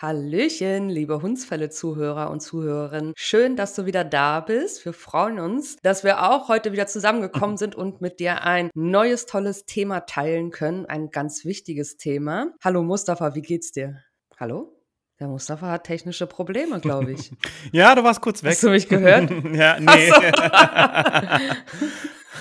Hallöchen, 0.00 0.88
liebe 0.88 1.22
Hundsfälle-Zuhörer 1.22 2.30
und 2.30 2.38
Zuhörerinnen. 2.38 3.14
Schön, 3.16 3.56
dass 3.56 3.74
du 3.74 3.84
wieder 3.84 4.04
da 4.04 4.38
bist. 4.38 4.84
Wir 4.84 4.92
freuen 4.92 5.40
uns, 5.40 5.74
dass 5.82 6.04
wir 6.04 6.22
auch 6.30 6.46
heute 6.48 6.70
wieder 6.70 6.86
zusammengekommen 6.86 7.56
sind 7.56 7.74
und 7.74 8.00
mit 8.00 8.20
dir 8.20 8.42
ein 8.44 8.70
neues, 8.74 9.26
tolles 9.26 9.66
Thema 9.66 10.02
teilen 10.02 10.52
können. 10.52 10.86
Ein 10.86 11.10
ganz 11.10 11.44
wichtiges 11.44 11.96
Thema. 11.96 12.52
Hallo 12.62 12.84
Mustafa, 12.84 13.34
wie 13.34 13.42
geht's 13.42 13.72
dir? 13.72 14.04
Hallo? 14.36 14.72
Der 15.18 15.26
Mustafa 15.26 15.66
hat 15.68 15.82
technische 15.82 16.28
Probleme, 16.28 16.78
glaube 16.78 17.10
ich. 17.10 17.32
ja, 17.72 17.92
du 17.96 18.04
warst 18.04 18.20
kurz 18.20 18.44
weg. 18.44 18.52
Hast 18.52 18.62
du 18.62 18.70
mich 18.70 18.88
gehört? 18.88 19.28
ja, 19.52 19.80
nee. 19.80 20.12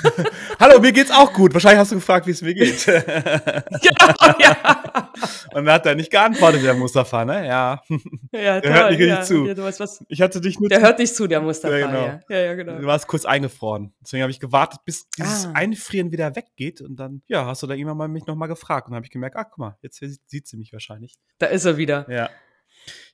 Hallo, 0.60 0.80
mir 0.80 0.92
geht's 0.92 1.12
auch 1.12 1.34
gut. 1.34 1.54
Wahrscheinlich 1.54 1.80
hast 1.80 1.92
du 1.92 1.96
gefragt, 1.96 2.26
wie 2.26 2.32
es 2.32 2.42
mir 2.42 2.56
geht. 2.56 2.84
genau, 2.86 4.40
ja. 4.40 5.12
Und 5.54 5.66
dann 5.66 5.70
hat 5.72 5.86
er 5.86 5.94
nicht 5.94 6.10
geantwortet, 6.10 6.64
der 6.64 6.74
Mustafa, 6.74 7.26
ne? 7.26 7.46
Ja. 7.46 7.82
Ja, 8.32 8.60
der 8.60 8.62
toll, 8.62 8.74
hört 8.74 8.92
nicht 8.92 9.08
ja. 9.08 9.22
zu. 9.22 9.46
Ja, 9.46 9.58
was, 9.58 10.04
ich 10.08 10.22
hatte 10.22 10.42
dich 10.42 10.60
nur 10.60 10.68
Der 10.70 10.82
hört 10.82 10.98
nicht 10.98 11.16
zu, 11.16 11.28
der 11.28 11.42
Mustafa, 11.42 11.78
ja, 11.78 11.88
genau. 11.88 12.06
ja. 12.06 12.20
ja, 12.30 12.38
ja 12.38 12.56
genau. 12.56 12.80
Du 12.80 12.88
warst 12.88 13.08
kurz 13.08 13.26
eingefroren. 13.26 13.94
Deswegen 14.02 14.24
habe 14.24 14.32
ich 14.32 14.40
gewartet, 14.40 14.80
bis 14.84 15.08
dieses 15.12 15.46
ah. 15.46 15.52
Einfrieren 15.54 16.12
wieder 16.12 16.36
weggeht. 16.36 16.82
Und 16.82 16.96
dann, 16.96 17.22
ja, 17.28 17.46
hast 17.46 17.62
du 17.62 17.68
da 17.68 17.76
irgendwann 17.76 17.98
mal 17.98 18.08
mich 18.08 18.26
nochmal 18.26 18.48
gefragt. 18.48 18.88
Und 18.88 18.92
dann 18.92 18.98
habe 18.98 19.06
ich 19.06 19.12
gemerkt, 19.12 19.36
ach, 19.36 19.46
guck 19.50 19.60
mal, 19.60 19.78
jetzt 19.82 20.00
sieht 20.00 20.48
sie 20.48 20.58
mich 20.58 20.74
wahrscheinlich. 20.74 21.14
Da 21.38 21.48
ist 21.48 21.66
er 21.66 21.78
wieder. 21.78 22.08
Ja. 22.10 22.30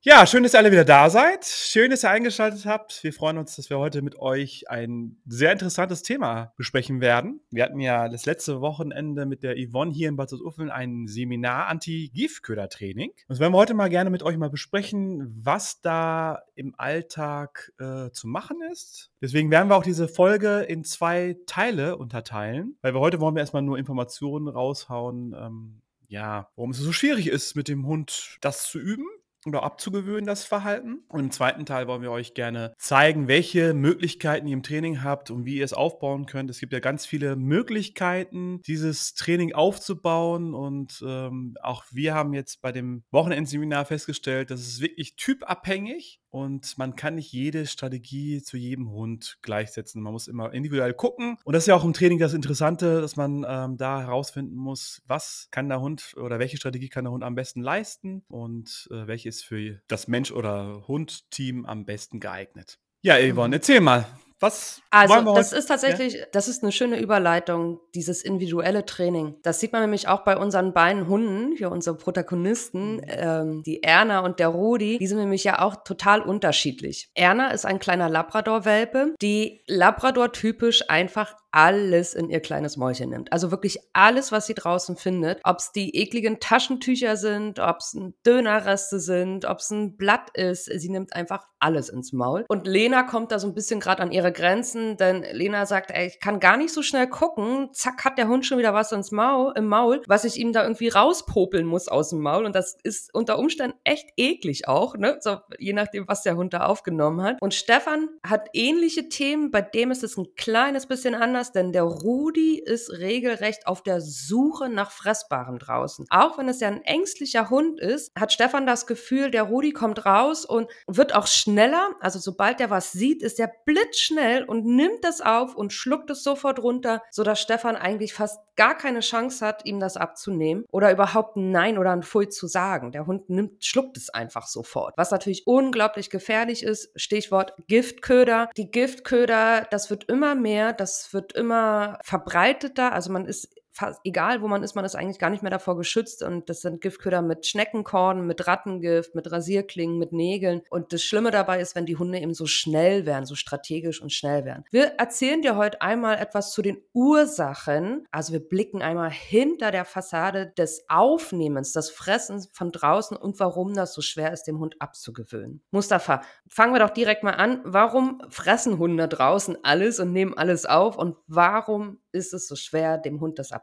Ja, 0.05 0.27
schön, 0.27 0.43
dass 0.43 0.53
ihr 0.53 0.59
alle 0.59 0.73
wieder 0.73 0.83
da 0.83 1.09
seid. 1.09 1.45
Schön, 1.45 1.89
dass 1.89 2.03
ihr 2.03 2.09
eingeschaltet 2.09 2.65
habt. 2.65 3.05
Wir 3.05 3.13
freuen 3.13 3.37
uns, 3.37 3.55
dass 3.55 3.69
wir 3.69 3.79
heute 3.79 4.01
mit 4.01 4.19
euch 4.19 4.69
ein 4.69 5.15
sehr 5.25 5.53
interessantes 5.53 6.03
Thema 6.03 6.51
besprechen 6.57 6.99
werden. 6.99 7.39
Wir 7.51 7.63
hatten 7.63 7.79
ja 7.79 8.09
das 8.09 8.25
letzte 8.25 8.59
Wochenende 8.59 9.25
mit 9.25 9.43
der 9.43 9.55
Yvonne 9.55 9.93
hier 9.93 10.09
in 10.09 10.17
Bad 10.17 10.33
Uffeln 10.33 10.69
ein 10.69 11.07
Seminar 11.07 11.67
Anti-Giftköder-Training. 11.67 13.13
Das 13.29 13.39
werden 13.39 13.53
wir 13.53 13.57
heute 13.57 13.75
mal 13.75 13.89
gerne 13.89 14.09
mit 14.09 14.23
euch 14.23 14.35
mal 14.35 14.49
besprechen, 14.49 15.39
was 15.41 15.79
da 15.79 16.41
im 16.53 16.75
Alltag 16.77 17.71
äh, 17.79 18.11
zu 18.11 18.27
machen 18.27 18.57
ist. 18.73 19.09
Deswegen 19.21 19.51
werden 19.51 19.69
wir 19.69 19.77
auch 19.77 19.83
diese 19.83 20.09
Folge 20.09 20.63
in 20.63 20.83
zwei 20.83 21.37
Teile 21.45 21.95
unterteilen, 21.95 22.75
weil 22.81 22.93
wir 22.93 22.99
heute 22.99 23.21
wollen 23.21 23.35
wir 23.35 23.39
erstmal 23.39 23.61
nur 23.61 23.77
Informationen 23.77 24.49
raushauen, 24.49 25.33
ähm, 25.33 25.81
ja, 26.09 26.49
warum 26.57 26.71
es 26.71 26.77
so 26.79 26.91
schwierig 26.91 27.27
ist, 27.27 27.55
mit 27.55 27.69
dem 27.69 27.87
Hund 27.87 28.37
das 28.41 28.69
zu 28.69 28.79
üben 28.79 29.07
oder 29.45 29.63
abzugewöhnen, 29.63 30.25
das 30.25 30.43
Verhalten. 30.43 31.03
Und 31.07 31.19
im 31.19 31.31
zweiten 31.31 31.65
Teil 31.65 31.87
wollen 31.87 32.01
wir 32.01 32.11
euch 32.11 32.33
gerne 32.33 32.73
zeigen, 32.77 33.27
welche 33.27 33.73
Möglichkeiten 33.73 34.47
ihr 34.47 34.53
im 34.53 34.63
Training 34.63 35.03
habt 35.03 35.31
und 35.31 35.45
wie 35.45 35.57
ihr 35.57 35.65
es 35.65 35.73
aufbauen 35.73 36.25
könnt. 36.25 36.49
Es 36.49 36.59
gibt 36.59 36.73
ja 36.73 36.79
ganz 36.79 37.05
viele 37.05 37.35
Möglichkeiten, 37.35 38.61
dieses 38.61 39.13
Training 39.13 39.53
aufzubauen. 39.53 40.53
Und 40.53 41.03
ähm, 41.05 41.55
auch 41.61 41.83
wir 41.91 42.13
haben 42.13 42.33
jetzt 42.33 42.61
bei 42.61 42.71
dem 42.71 43.03
Wochenendseminar 43.11 43.85
festgestellt, 43.85 44.51
dass 44.51 44.61
es 44.61 44.81
wirklich 44.81 45.15
typabhängig 45.15 46.19
und 46.33 46.79
man 46.79 46.95
kann 46.95 47.13
nicht 47.13 47.31
jede 47.31 47.67
Strategie 47.67 48.41
zu 48.41 48.57
jedem 48.57 48.89
Hund 48.89 49.37
gleichsetzen. 49.43 50.01
Man 50.01 50.13
muss 50.13 50.27
immer 50.27 50.51
individuell 50.51 50.95
gucken. 50.95 51.37
Und 51.43 51.53
das 51.53 51.63
ist 51.63 51.67
ja 51.67 51.75
auch 51.75 51.83
im 51.83 51.93
Training 51.93 52.17
das 52.17 52.33
Interessante, 52.33 53.01
dass 53.01 53.15
man 53.15 53.45
ähm, 53.47 53.77
da 53.77 54.01
herausfinden 54.01 54.55
muss, 54.55 55.03
was 55.05 55.47
kann 55.51 55.69
der 55.69 55.79
Hund 55.79 56.15
oder 56.17 56.39
welche 56.39 56.57
Strategie 56.57 56.89
kann 56.89 57.03
der 57.03 57.11
Hund 57.11 57.23
am 57.23 57.35
besten 57.35 57.61
leisten 57.61 58.23
und 58.29 58.89
äh, 58.89 59.05
welche 59.05 59.29
ist 59.29 59.45
für 59.45 59.79
das 59.87 60.07
Mensch- 60.07 60.31
oder 60.31 60.87
Hund-Team 60.87 61.67
am 61.67 61.85
besten 61.85 62.19
geeignet. 62.19 62.79
Ja, 63.03 63.17
Yvonne, 63.17 63.49
mhm. 63.49 63.53
erzähl 63.53 63.79
mal, 63.79 64.07
was 64.43 64.81
also, 64.91 65.33
das 65.33 65.53
ist 65.53 65.67
tatsächlich, 65.67 66.13
ja? 66.13 66.25
das 66.31 66.47
ist 66.47 66.61
eine 66.61 66.71
schöne 66.71 66.99
Überleitung, 66.99 67.79
dieses 67.95 68.21
individuelle 68.21 68.85
Training. 68.85 69.35
Das 69.41 69.59
sieht 69.59 69.71
man 69.71 69.81
nämlich 69.81 70.07
auch 70.07 70.23
bei 70.23 70.37
unseren 70.37 70.73
beiden 70.73 71.07
Hunden, 71.07 71.55
hier 71.55 71.71
unsere 71.71 71.97
Protagonisten, 71.97 72.97
mhm. 72.97 73.01
ähm, 73.07 73.63
die 73.63 73.81
Erna 73.81 74.19
und 74.19 74.39
der 74.39 74.49
Rudi, 74.49 74.99
die 74.99 75.07
sind 75.07 75.17
nämlich 75.17 75.43
ja 75.43 75.61
auch 75.61 75.77
total 75.83 76.21
unterschiedlich. 76.21 77.09
Erna 77.15 77.49
ist 77.49 77.65
ein 77.65 77.79
kleiner 77.79 78.07
Labrador-Welpe, 78.09 79.15
die 79.21 79.61
Labrador-typisch 79.67 80.89
einfach 80.89 81.35
alles 81.53 82.15
in 82.15 82.29
ihr 82.29 82.39
kleines 82.39 82.77
Mäulchen 82.77 83.11
nimmt. 83.11 83.31
Also 83.31 83.51
wirklich 83.51 83.77
alles, 83.93 84.31
was 84.31 84.47
sie 84.47 84.55
draußen 84.55 84.97
findet. 84.97 85.39
Ob 85.43 85.59
es 85.59 85.71
die 85.71 85.95
ekligen 85.95 86.39
Taschentücher 86.39 87.15
sind, 87.15 87.59
ob 87.59 87.77
es 87.77 87.95
Dönerreste 88.25 88.99
sind, 88.99 89.45
ob 89.45 89.59
es 89.59 89.69
ein 89.69 89.95
Blatt 89.95 90.31
ist. 90.35 90.65
Sie 90.65 90.89
nimmt 90.89 91.15
einfach 91.15 91.45
alles 91.59 91.89
ins 91.89 92.11
Maul. 92.11 92.43
Und 92.47 92.65
Lena 92.65 93.03
kommt 93.03 93.31
da 93.31 93.37
so 93.37 93.47
ein 93.47 93.53
bisschen 93.53 93.79
gerade 93.79 94.01
an 94.01 94.11
ihre 94.11 94.31
Grenzen, 94.31 94.97
denn 94.97 95.23
Lena 95.31 95.65
sagt, 95.65 95.91
ey, 95.91 96.07
ich 96.07 96.19
kann 96.19 96.39
gar 96.39 96.57
nicht 96.57 96.73
so 96.73 96.81
schnell 96.81 97.07
gucken. 97.07 97.69
Zack, 97.71 98.03
hat 98.03 98.17
der 98.17 98.27
Hund 98.27 98.45
schon 98.45 98.57
wieder 98.57 98.73
was 98.73 98.91
ins 98.91 99.11
Maul, 99.11 99.53
im 99.55 99.67
Maul, 99.67 100.01
was 100.07 100.25
ich 100.25 100.37
ihm 100.37 100.53
da 100.53 100.63
irgendwie 100.63 100.89
rauspopeln 100.89 101.67
muss 101.67 101.87
aus 101.87 102.09
dem 102.09 102.21
Maul. 102.21 102.45
Und 102.45 102.55
das 102.55 102.77
ist 102.83 103.13
unter 103.13 103.37
Umständen 103.37 103.77
echt 103.83 104.09
eklig 104.17 104.67
auch, 104.67 104.97
ne? 104.97 105.17
So, 105.21 105.37
je 105.59 105.73
nachdem, 105.73 106.07
was 106.07 106.23
der 106.23 106.35
Hund 106.35 106.53
da 106.53 106.65
aufgenommen 106.65 107.21
hat. 107.21 107.37
Und 107.41 107.53
Stefan 107.53 108.09
hat 108.27 108.49
ähnliche 108.53 109.07
Themen, 109.07 109.51
bei 109.51 109.61
dem 109.61 109.91
ist 109.91 110.03
es 110.03 110.17
ein 110.17 110.33
kleines 110.35 110.87
bisschen 110.87 111.13
anders 111.13 111.42
anders, 111.43 111.51
denn 111.51 111.71
der 111.71 111.83
Rudi 111.83 112.59
ist 112.59 112.91
regelrecht 112.91 113.67
auf 113.67 113.83
der 113.83 114.01
Suche 114.01 114.69
nach 114.69 114.91
Fressbarem 114.91 115.59
draußen. 115.59 116.05
Auch 116.09 116.37
wenn 116.37 116.47
es 116.47 116.59
ja 116.59 116.67
ein 116.69 116.81
ängstlicher 116.83 117.49
Hund 117.49 117.79
ist, 117.79 118.11
hat 118.17 118.31
Stefan 118.31 118.65
das 118.65 118.87
Gefühl, 118.87 119.31
der 119.31 119.43
Rudi 119.43 119.71
kommt 119.71 120.05
raus 120.05 120.45
und 120.45 120.69
wird 120.87 121.15
auch 121.15 121.27
schneller. 121.27 121.91
Also 121.99 122.19
sobald 122.19 122.61
er 122.61 122.69
was 122.69 122.91
sieht, 122.91 123.21
ist 123.21 123.39
er 123.39 123.51
blitzschnell 123.65 124.43
und 124.43 124.65
nimmt 124.65 125.03
das 125.03 125.21
auf 125.21 125.55
und 125.55 125.73
schluckt 125.73 126.09
es 126.09 126.23
sofort 126.23 126.59
runter, 126.59 127.01
sodass 127.11 127.41
Stefan 127.41 127.75
eigentlich 127.75 128.13
fast 128.13 128.39
gar 128.55 128.77
keine 128.77 128.99
Chance 128.99 129.45
hat, 129.45 129.65
ihm 129.65 129.79
das 129.79 129.97
abzunehmen 129.97 130.65
oder 130.71 130.91
überhaupt 130.91 131.37
ein 131.37 131.51
Nein 131.51 131.77
oder 131.77 131.91
ein 131.91 132.03
Pfui 132.03 132.29
zu 132.29 132.47
sagen. 132.47 132.91
Der 132.91 133.07
Hund 133.07 133.29
nimmt, 133.29 133.65
schluckt 133.65 133.97
es 133.97 134.09
einfach 134.09 134.47
sofort. 134.47 134.93
Was 134.95 135.11
natürlich 135.11 135.47
unglaublich 135.47 136.09
gefährlich 136.09 136.63
ist, 136.63 136.91
Stichwort 136.95 137.53
Giftköder. 137.67 138.49
Die 138.57 138.69
Giftköder, 138.69 139.67
das 139.71 139.89
wird 139.89 140.05
immer 140.05 140.35
mehr, 140.35 140.73
das 140.73 141.13
wird 141.13 141.32
immer 141.35 141.99
verbreiteter. 142.03 142.93
Also 142.93 143.11
man 143.11 143.25
ist 143.25 143.49
fast 143.73 143.99
egal, 144.03 144.41
wo 144.41 144.47
man 144.47 144.63
ist, 144.63 144.75
man 144.75 144.85
ist 144.85 144.95
eigentlich 144.95 145.19
gar 145.19 145.31
nicht 145.31 145.41
mehr 145.41 145.51
davor 145.51 145.75
geschützt. 145.75 146.23
Und 146.23 146.49
das 146.49 146.61
sind 146.61 146.79
Giftköder 146.79 147.21
mit 147.21 147.45
Schneckenkorn, 147.45 148.25
mit 148.25 148.47
Rattengift, 148.47 149.15
mit 149.15 149.31
Rasierklingen, 149.31 149.97
mit 149.97 150.13
Nägeln. 150.13 150.61
Und 150.69 150.93
das 150.93 151.03
Schlimme 151.03 151.31
dabei 151.31 151.59
ist, 151.59 151.75
wenn 151.75 151.85
die 151.85 151.97
Hunde 151.97 152.19
eben 152.19 152.33
so 152.33 152.45
schnell 152.45 153.05
werden, 153.05 153.25
so 153.25 153.35
strategisch 153.35 154.01
und 154.01 154.13
schnell 154.13 154.45
werden. 154.45 154.63
Wir 154.71 154.93
erzählen 154.97 155.41
dir 155.41 155.55
heute 155.55 155.81
einmal 155.81 156.17
etwas 156.17 156.51
zu 156.51 156.61
den 156.61 156.77
Ursachen. 156.93 158.07
Also 158.11 158.33
wir 158.33 158.39
blicken 158.39 158.81
einmal 158.81 159.09
hinter 159.11 159.71
der 159.71 159.85
Fassade 159.85 160.53
des 160.57 160.85
Aufnehmens, 160.87 161.73
des 161.73 161.89
Fressens 161.89 162.49
von 162.53 162.71
draußen 162.71 163.17
und 163.17 163.39
warum 163.39 163.73
das 163.73 163.93
so 163.93 164.01
schwer 164.01 164.31
ist, 164.31 164.43
dem 164.43 164.59
Hund 164.59 164.75
abzugewöhnen. 164.79 165.61
Mustafa, 165.71 166.21
fangen 166.47 166.73
wir 166.73 166.79
doch 166.79 166.91
direkt 166.91 167.23
mal 167.23 167.31
an. 167.31 167.61
Warum 167.63 168.21
fressen 168.29 168.77
Hunde 168.77 169.07
draußen 169.07 169.57
alles 169.63 169.99
und 169.99 170.11
nehmen 170.11 170.37
alles 170.37 170.67
auf? 170.67 170.97
Und 170.97 171.17
warum 171.27 171.99
ist 172.11 172.33
es 172.33 172.47
so 172.47 172.55
schwer, 172.55 172.99
dem 172.99 173.19
Hund 173.19 173.39
das 173.39 173.51
abzugewöhnen? 173.51 173.62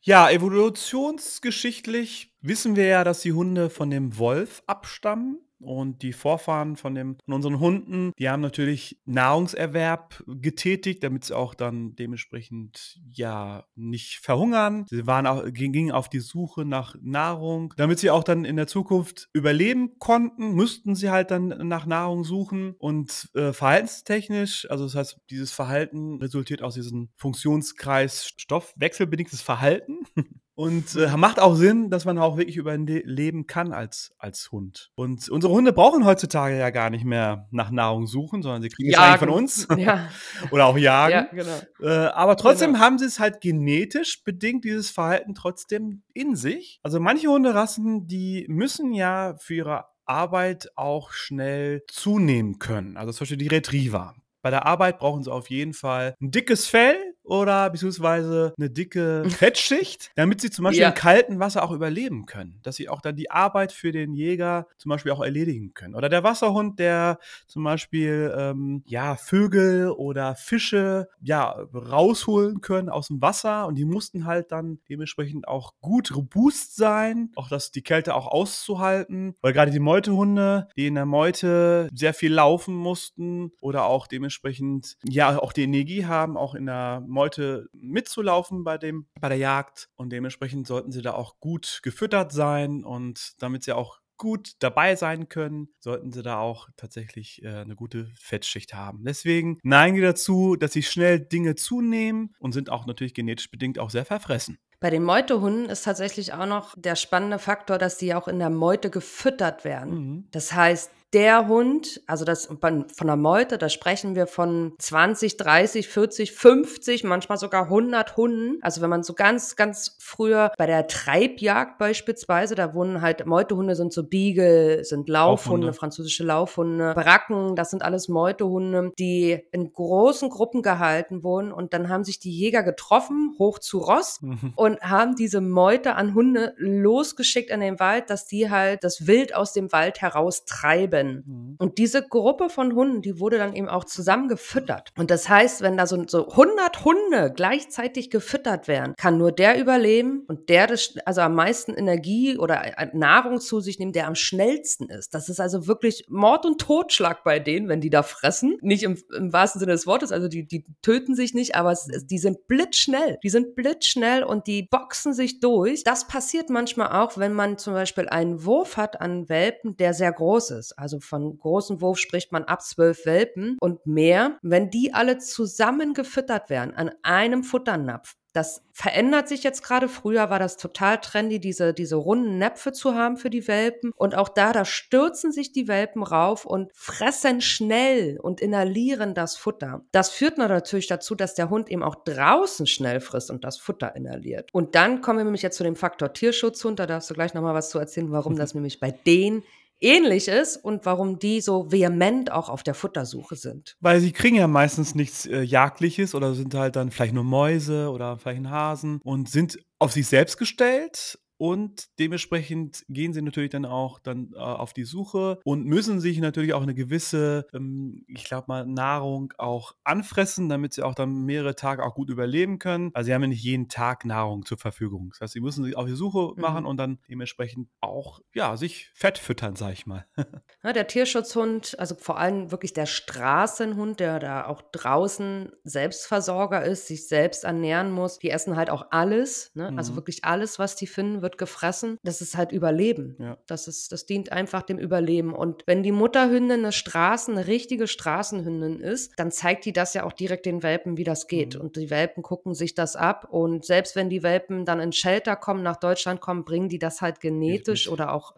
Ja, 0.00 0.30
evolutionsgeschichtlich 0.30 2.34
wissen 2.40 2.76
wir 2.76 2.86
ja, 2.86 3.04
dass 3.04 3.22
die 3.22 3.32
Hunde 3.32 3.70
von 3.70 3.90
dem 3.90 4.18
Wolf 4.18 4.62
abstammen. 4.66 5.38
Und 5.64 6.02
die 6.02 6.12
Vorfahren 6.12 6.76
von, 6.76 6.94
dem, 6.94 7.16
von 7.24 7.34
unseren 7.34 7.60
Hunden, 7.60 8.12
die 8.18 8.28
haben 8.28 8.40
natürlich 8.40 9.00
Nahrungserwerb 9.04 10.22
getätigt, 10.26 11.02
damit 11.02 11.24
sie 11.24 11.36
auch 11.36 11.54
dann 11.54 11.96
dementsprechend 11.96 13.00
ja 13.10 13.64
nicht 13.74 14.18
verhungern. 14.18 14.86
Sie 14.88 15.06
waren 15.06 15.26
auch, 15.26 15.44
gingen 15.46 15.92
auf 15.92 16.08
die 16.08 16.20
Suche 16.20 16.64
nach 16.64 16.96
Nahrung. 17.00 17.74
Damit 17.76 17.98
sie 17.98 18.10
auch 18.10 18.24
dann 18.24 18.44
in 18.44 18.56
der 18.56 18.66
Zukunft 18.66 19.28
überleben 19.32 19.98
konnten, 19.98 20.54
müssten 20.54 20.94
sie 20.94 21.10
halt 21.10 21.30
dann 21.30 21.48
nach 21.68 21.86
Nahrung 21.86 22.24
suchen. 22.24 22.74
Und 22.78 23.30
äh, 23.34 23.52
verhaltenstechnisch, 23.52 24.70
also 24.70 24.84
das 24.84 24.94
heißt, 24.94 25.20
dieses 25.30 25.52
Verhalten 25.52 26.18
resultiert 26.20 26.62
aus 26.62 26.74
diesem 26.74 27.08
Funktionskreis 27.16 28.26
stoffwechselbedingtes 28.36 29.42
Verhalten. 29.42 30.00
Und 30.56 30.94
äh, 30.94 31.16
macht 31.16 31.40
auch 31.40 31.54
Sinn, 31.54 31.90
dass 31.90 32.04
man 32.04 32.18
auch 32.18 32.36
wirklich 32.36 32.56
überleben 32.56 33.46
kann 33.46 33.72
als, 33.72 34.14
als 34.18 34.52
Hund. 34.52 34.90
Und 34.94 35.28
unsere 35.28 35.52
Hunde 35.52 35.72
brauchen 35.72 36.04
heutzutage 36.04 36.56
ja 36.56 36.70
gar 36.70 36.90
nicht 36.90 37.04
mehr 37.04 37.48
nach 37.50 37.70
Nahrung 37.70 38.06
suchen, 38.06 38.42
sondern 38.42 38.62
sie 38.62 38.68
kriegen 38.68 38.90
es 38.90 38.98
eigentlich 38.98 39.18
von 39.18 39.30
uns. 39.30 39.68
Ja. 39.76 40.08
Oder 40.52 40.66
auch 40.66 40.78
jagen. 40.78 41.12
Ja, 41.12 41.42
genau. 41.42 41.60
Äh, 41.80 42.06
aber 42.06 42.36
trotzdem 42.36 42.72
genau. 42.72 42.84
haben 42.84 42.98
sie 42.98 43.06
es 43.06 43.18
halt 43.18 43.40
genetisch 43.40 44.22
bedingt, 44.22 44.64
dieses 44.64 44.90
Verhalten 44.90 45.34
trotzdem 45.34 46.02
in 46.12 46.36
sich. 46.36 46.78
Also 46.84 47.00
manche 47.00 47.28
Hunderassen, 47.28 48.06
die 48.06 48.46
müssen 48.48 48.92
ja 48.92 49.34
für 49.38 49.54
ihre 49.54 49.84
Arbeit 50.06 50.70
auch 50.76 51.10
schnell 51.12 51.82
zunehmen 51.88 52.58
können. 52.58 52.96
Also 52.96 53.12
zum 53.12 53.24
Beispiel 53.24 53.38
die 53.38 53.48
Retriever. 53.48 54.14
Bei 54.42 54.50
der 54.50 54.66
Arbeit 54.66 54.98
brauchen 54.98 55.22
sie 55.22 55.32
auf 55.32 55.48
jeden 55.48 55.72
Fall 55.72 56.14
ein 56.20 56.30
dickes 56.30 56.66
Fell, 56.66 57.13
oder 57.24 57.70
beziehungsweise 57.70 58.54
eine 58.56 58.70
dicke 58.70 59.24
Fettschicht, 59.28 60.12
damit 60.14 60.40
sie 60.40 60.50
zum 60.50 60.64
Beispiel 60.64 60.82
ja. 60.82 60.88
im 60.90 60.94
kalten 60.94 61.40
Wasser 61.40 61.64
auch 61.64 61.72
überleben 61.72 62.26
können. 62.26 62.60
Dass 62.62 62.76
sie 62.76 62.88
auch 62.88 63.00
dann 63.00 63.16
die 63.16 63.30
Arbeit 63.30 63.72
für 63.72 63.92
den 63.92 64.12
Jäger 64.12 64.66
zum 64.76 64.90
Beispiel 64.90 65.12
auch 65.12 65.22
erledigen 65.22 65.74
können. 65.74 65.94
Oder 65.94 66.08
der 66.08 66.22
Wasserhund, 66.22 66.78
der 66.78 67.18
zum 67.46 67.64
Beispiel 67.64 68.32
ähm, 68.36 68.82
ja 68.86 69.16
Vögel 69.16 69.90
oder 69.90 70.36
Fische 70.36 71.08
ja 71.20 71.50
rausholen 71.72 72.60
können 72.60 72.88
aus 72.88 73.08
dem 73.08 73.20
Wasser 73.22 73.66
und 73.66 73.76
die 73.76 73.84
mussten 73.84 74.26
halt 74.26 74.52
dann 74.52 74.78
dementsprechend 74.88 75.48
auch 75.48 75.72
gut 75.80 76.14
robust 76.14 76.76
sein, 76.76 77.30
auch 77.36 77.48
das 77.48 77.70
die 77.70 77.82
Kälte 77.82 78.14
auch 78.14 78.26
auszuhalten. 78.26 79.34
Weil 79.40 79.52
gerade 79.52 79.70
die 79.70 79.78
Meutehunde, 79.78 80.68
die 80.76 80.86
in 80.86 80.94
der 80.94 81.06
Meute 81.06 81.88
sehr 81.94 82.14
viel 82.14 82.32
laufen 82.32 82.74
mussten 82.74 83.52
oder 83.60 83.86
auch 83.86 84.06
dementsprechend 84.06 84.96
ja 85.08 85.38
auch 85.38 85.52
die 85.52 85.62
Energie 85.62 86.04
haben, 86.06 86.36
auch 86.36 86.54
in 86.54 86.66
der 86.66 87.02
Meute 87.14 87.68
mitzulaufen 87.72 88.64
bei 88.64 88.76
dem 88.76 89.06
bei 89.20 89.28
der 89.28 89.38
Jagd 89.38 89.88
und 89.94 90.10
dementsprechend 90.10 90.66
sollten 90.66 90.92
sie 90.92 91.02
da 91.02 91.14
auch 91.14 91.40
gut 91.40 91.80
gefüttert 91.82 92.32
sein 92.32 92.84
und 92.84 93.34
damit 93.38 93.62
sie 93.62 93.72
auch 93.72 94.00
gut 94.16 94.52
dabei 94.60 94.96
sein 94.96 95.28
können, 95.28 95.68
sollten 95.80 96.12
sie 96.12 96.22
da 96.22 96.38
auch 96.38 96.68
tatsächlich 96.76 97.42
äh, 97.42 97.48
eine 97.48 97.74
gute 97.74 98.12
Fettschicht 98.16 98.74
haben. 98.74 99.04
Deswegen 99.04 99.58
neigen 99.62 99.96
die 99.96 100.02
dazu, 100.02 100.56
dass 100.56 100.72
sie 100.72 100.82
schnell 100.82 101.20
Dinge 101.20 101.56
zunehmen 101.56 102.34
und 102.38 102.52
sind 102.52 102.70
auch 102.70 102.86
natürlich 102.86 103.14
genetisch 103.14 103.50
bedingt 103.50 103.78
auch 103.78 103.90
sehr 103.90 104.04
verfressen. 104.04 104.58
Bei 104.84 104.90
den 104.90 105.02
Meutehunden 105.02 105.70
ist 105.70 105.86
tatsächlich 105.86 106.34
auch 106.34 106.44
noch 106.44 106.74
der 106.76 106.94
spannende 106.94 107.38
Faktor, 107.38 107.78
dass 107.78 107.96
die 107.96 108.14
auch 108.14 108.28
in 108.28 108.38
der 108.38 108.50
Meute 108.50 108.90
gefüttert 108.90 109.64
werden. 109.64 109.94
Mhm. 109.94 110.24
Das 110.30 110.52
heißt, 110.52 110.90
der 111.14 111.46
Hund, 111.46 112.02
also 112.08 112.24
das 112.24 112.46
von 112.46 112.84
der 113.00 113.16
Meute, 113.16 113.56
da 113.56 113.68
sprechen 113.68 114.16
wir 114.16 114.26
von 114.26 114.72
20, 114.80 115.36
30, 115.36 115.88
40, 115.88 116.32
50, 116.32 117.04
manchmal 117.04 117.38
sogar 117.38 117.64
100 117.64 118.16
Hunden. 118.16 118.58
Also 118.62 118.80
wenn 118.80 118.90
man 118.90 119.04
so 119.04 119.14
ganz, 119.14 119.54
ganz 119.54 119.96
früher 120.00 120.50
bei 120.58 120.66
der 120.66 120.88
Treibjagd 120.88 121.78
beispielsweise, 121.78 122.56
da 122.56 122.74
wurden 122.74 123.00
halt 123.00 123.26
Meutehunde 123.26 123.76
sind 123.76 123.92
so 123.92 124.02
Beagle, 124.02 124.84
sind 124.84 125.08
Laufhunde, 125.08 125.66
Laufhunde, 125.66 125.72
französische 125.72 126.24
Laufhunde, 126.24 126.94
Bracken, 126.94 127.54
das 127.54 127.70
sind 127.70 127.84
alles 127.84 128.08
Meutehunde, 128.08 128.90
die 128.98 129.40
in 129.52 129.72
großen 129.72 130.30
Gruppen 130.30 130.62
gehalten 130.62 131.22
wurden 131.22 131.52
und 131.52 131.74
dann 131.74 131.88
haben 131.88 132.02
sich 132.02 132.18
die 132.18 132.36
Jäger 132.36 132.64
getroffen, 132.64 133.36
hoch 133.38 133.60
zu 133.60 133.78
Ross 133.78 134.20
mhm. 134.20 134.52
und 134.56 134.73
haben 134.80 135.16
diese 135.16 135.40
Meute 135.40 135.94
an 135.94 136.14
Hunde 136.14 136.54
losgeschickt 136.56 137.50
in 137.50 137.60
den 137.60 137.78
Wald, 137.78 138.10
dass 138.10 138.26
die 138.26 138.50
halt 138.50 138.84
das 138.84 139.06
Wild 139.06 139.34
aus 139.34 139.52
dem 139.52 139.72
Wald 139.72 140.00
heraus 140.00 140.44
treiben 140.44 141.04
können. 141.04 141.24
Mhm. 141.26 141.56
Und 141.58 141.78
diese 141.78 142.06
Gruppe 142.06 142.48
von 142.48 142.74
Hunden, 142.74 143.02
die 143.02 143.20
wurde 143.20 143.38
dann 143.38 143.54
eben 143.54 143.68
auch 143.68 143.84
zusammen 143.84 144.28
gefüttert. 144.28 144.92
Und 144.96 145.10
das 145.10 145.28
heißt, 145.28 145.62
wenn 145.62 145.76
da 145.76 145.86
so, 145.86 146.02
so 146.06 146.28
100 146.28 146.84
Hunde 146.84 147.32
gleichzeitig 147.34 148.10
gefüttert 148.10 148.68
werden, 148.68 148.94
kann 148.96 149.18
nur 149.18 149.32
der 149.32 149.58
überleben 149.58 150.24
und 150.26 150.48
der 150.48 150.64
also 151.04 151.20
am 151.20 151.34
meisten 151.34 151.74
Energie 151.74 152.38
oder 152.38 152.78
äh, 152.78 152.88
Nahrung 152.94 153.40
zu 153.40 153.60
sich 153.60 153.78
nimmt, 153.78 153.94
der 153.94 154.06
am 154.06 154.14
schnellsten 154.14 154.88
ist. 154.88 155.14
Das 155.14 155.28
ist 155.28 155.40
also 155.40 155.66
wirklich 155.66 156.06
Mord 156.08 156.46
und 156.46 156.60
Totschlag 156.60 157.22
bei 157.22 157.38
denen, 157.38 157.68
wenn 157.68 157.80
die 157.80 157.90
da 157.90 158.02
fressen. 158.02 158.56
Nicht 158.62 158.82
im, 158.82 158.98
im 159.16 159.32
wahrsten 159.32 159.60
Sinne 159.60 159.72
des 159.72 159.86
Wortes, 159.86 160.10
also 160.10 160.28
die, 160.28 160.46
die 160.46 160.64
töten 160.82 161.14
sich 161.14 161.34
nicht, 161.34 161.54
aber 161.54 161.72
es, 161.72 161.88
die 162.04 162.18
sind 162.18 162.46
blitzschnell. 162.46 163.18
Die 163.22 163.28
sind 163.28 163.54
blitzschnell 163.54 164.24
und 164.24 164.46
die 164.46 164.53
boxen 164.62 165.12
sich 165.12 165.40
durch. 165.40 165.84
Das 165.84 166.08
passiert 166.08 166.48
manchmal 166.48 166.92
auch, 166.98 167.18
wenn 167.18 167.34
man 167.34 167.58
zum 167.58 167.74
Beispiel 167.74 168.08
einen 168.08 168.44
Wurf 168.46 168.78
hat 168.78 169.00
an 169.02 169.28
Welpen, 169.28 169.76
der 169.76 169.92
sehr 169.92 170.12
groß 170.12 170.50
ist. 170.52 170.78
Also 170.78 170.94
also 170.94 171.00
von 171.00 171.38
großen 171.38 171.80
Wurf 171.80 171.98
spricht 171.98 172.30
man 172.30 172.44
ab 172.44 172.62
zwölf 172.62 173.04
Welpen 173.04 173.56
und 173.60 173.84
mehr, 173.86 174.38
wenn 174.42 174.70
die 174.70 174.94
alle 174.94 175.18
zusammen 175.18 175.94
gefüttert 175.94 176.50
werden 176.50 176.74
an 176.74 176.90
einem 177.02 177.42
Futternapf, 177.42 178.14
das 178.34 178.62
verändert 178.72 179.28
sich 179.28 179.44
jetzt 179.44 179.62
gerade. 179.62 179.88
Früher 179.88 180.28
war 180.28 180.40
das 180.40 180.56
total 180.56 181.00
trendy, 181.00 181.38
diese, 181.38 181.72
diese 181.72 181.94
runden 181.94 182.36
Näpfe 182.36 182.72
zu 182.72 182.94
haben 182.94 183.16
für 183.16 183.30
die 183.30 183.46
Welpen. 183.46 183.92
Und 183.94 184.16
auch 184.16 184.28
da, 184.28 184.52
da 184.52 184.64
stürzen 184.64 185.30
sich 185.30 185.52
die 185.52 185.68
Welpen 185.68 186.02
rauf 186.02 186.44
und 186.44 186.72
fressen 186.74 187.40
schnell 187.40 188.18
und 188.20 188.40
inhalieren 188.40 189.14
das 189.14 189.36
Futter. 189.36 189.82
Das 189.92 190.10
führt 190.10 190.36
natürlich 190.36 190.88
dazu, 190.88 191.14
dass 191.14 191.34
der 191.34 191.48
Hund 191.48 191.70
eben 191.70 191.84
auch 191.84 191.94
draußen 192.04 192.66
schnell 192.66 192.98
frisst 193.00 193.30
und 193.30 193.44
das 193.44 193.56
Futter 193.56 193.94
inhaliert. 193.94 194.50
Und 194.52 194.74
dann 194.74 195.00
kommen 195.00 195.20
wir 195.20 195.24
nämlich 195.24 195.42
jetzt 195.42 195.56
zu 195.56 195.62
dem 195.62 195.76
Faktor 195.76 196.12
Tierschutzhund. 196.12 196.80
Da 196.80 196.86
darfst 196.86 197.08
du 197.08 197.14
gleich 197.14 197.34
nochmal 197.34 197.54
was 197.54 197.70
zu 197.70 197.78
erzählen, 197.78 198.10
warum 198.10 198.36
das 198.36 198.54
nämlich 198.54 198.80
bei 198.80 198.90
denen 198.90 199.44
ähnlich 199.84 200.28
ist 200.28 200.56
und 200.56 200.86
warum 200.86 201.18
die 201.18 201.40
so 201.40 201.70
vehement 201.70 202.32
auch 202.32 202.48
auf 202.48 202.62
der 202.62 202.74
Futtersuche 202.74 203.36
sind. 203.36 203.76
Weil 203.80 204.00
sie 204.00 204.12
kriegen 204.12 204.36
ja 204.36 204.46
meistens 204.46 204.94
nichts 204.94 205.26
äh, 205.26 205.42
Jagdliches 205.42 206.14
oder 206.14 206.34
sind 206.34 206.54
halt 206.54 206.76
dann 206.76 206.90
vielleicht 206.90 207.14
nur 207.14 207.24
Mäuse 207.24 207.90
oder 207.90 208.18
vielleicht 208.18 208.40
ein 208.40 208.50
Hasen 208.50 209.00
und 209.04 209.28
sind 209.28 209.58
auf 209.78 209.92
sich 209.92 210.06
selbst 210.06 210.38
gestellt 210.38 211.18
und 211.36 211.88
dementsprechend 211.98 212.84
gehen 212.88 213.12
sie 213.12 213.22
natürlich 213.22 213.50
dann 213.50 213.64
auch 213.64 213.98
dann 213.98 214.32
äh, 214.34 214.38
auf 214.38 214.72
die 214.72 214.84
Suche 214.84 215.40
und 215.44 215.64
müssen 215.64 216.00
sich 216.00 216.18
natürlich 216.18 216.54
auch 216.54 216.62
eine 216.62 216.74
gewisse, 216.74 217.46
ähm, 217.52 218.04
ich 218.08 218.24
glaube 218.24 218.44
mal, 218.48 218.66
Nahrung 218.66 219.32
auch 219.38 219.74
anfressen, 219.84 220.48
damit 220.48 220.74
sie 220.74 220.82
auch 220.82 220.94
dann 220.94 221.24
mehrere 221.24 221.56
Tage 221.56 221.84
auch 221.84 221.94
gut 221.94 222.10
überleben 222.10 222.58
können. 222.58 222.90
Also 222.94 223.06
sie 223.06 223.14
haben 223.14 223.22
ja 223.22 223.28
nicht 223.28 223.42
jeden 223.42 223.68
Tag 223.68 224.04
Nahrung 224.04 224.44
zur 224.44 224.58
Verfügung. 224.58 225.10
Das 225.10 225.20
heißt, 225.20 225.32
sie 225.32 225.40
müssen 225.40 225.64
sich 225.64 225.76
auf 225.76 225.86
die 225.86 225.94
Suche 225.94 226.32
mhm. 226.34 226.40
machen 226.40 226.66
und 226.66 226.76
dann 226.76 226.98
dementsprechend 227.08 227.68
auch, 227.80 228.20
ja, 228.32 228.56
sich 228.56 228.90
fett 228.94 229.18
füttern, 229.18 229.56
sag 229.56 229.72
ich 229.72 229.86
mal. 229.86 230.06
ja, 230.62 230.72
der 230.72 230.86
Tierschutzhund, 230.86 231.76
also 231.78 231.94
vor 231.96 232.18
allem 232.18 232.50
wirklich 232.50 232.72
der 232.72 232.86
Straßenhund, 232.86 234.00
der 234.00 234.18
da 234.18 234.46
auch 234.46 234.62
draußen 234.72 235.52
Selbstversorger 235.64 236.64
ist, 236.64 236.86
sich 236.86 237.08
selbst 237.08 237.44
ernähren 237.44 237.90
muss, 237.90 238.18
die 238.18 238.30
essen 238.30 238.56
halt 238.56 238.70
auch 238.70 238.86
alles, 238.90 239.50
ne? 239.54 239.64
Also 239.64 239.72
mhm. 239.72 239.78
also 239.78 239.96
wirklich 239.96 240.24
alles, 240.24 240.58
was 240.58 240.76
die 240.76 240.86
finden, 240.86 241.22
wird 241.24 241.38
gefressen. 241.38 241.98
Das 242.04 242.20
ist 242.20 242.36
halt 242.36 242.52
Überleben. 242.52 243.16
Ja. 243.18 243.38
Das, 243.48 243.66
ist, 243.66 243.90
das 243.90 244.06
dient 244.06 244.30
einfach 244.30 244.62
dem 244.62 244.78
Überleben. 244.78 245.34
Und 245.34 245.64
wenn 245.66 245.82
die 245.82 245.90
Mutterhündin 245.90 246.60
eine 246.60 246.70
Straßen, 246.70 247.36
eine 247.36 247.48
richtige 247.48 247.88
Straßenhündin 247.88 248.78
ist, 248.78 249.12
dann 249.16 249.32
zeigt 249.32 249.64
die 249.64 249.72
das 249.72 249.94
ja 249.94 250.04
auch 250.04 250.12
direkt 250.12 250.46
den 250.46 250.62
Welpen, 250.62 250.96
wie 250.96 251.04
das 251.04 251.26
geht. 251.26 251.56
Mhm. 251.56 251.62
Und 251.62 251.76
die 251.76 251.90
Welpen 251.90 252.22
gucken 252.22 252.54
sich 252.54 252.74
das 252.74 252.94
ab. 252.94 253.26
Und 253.30 253.64
selbst 253.64 253.96
wenn 253.96 254.08
die 254.08 254.22
Welpen 254.22 254.64
dann 254.64 254.78
in 254.78 254.92
Shelter 254.92 255.34
kommen, 255.34 255.64
nach 255.64 255.76
Deutschland 255.76 256.20
kommen, 256.20 256.44
bringen 256.44 256.68
die 256.68 256.78
das 256.78 257.00
halt 257.00 257.20
genetisch 257.20 257.88
oder 257.88 258.12
auch 258.12 258.36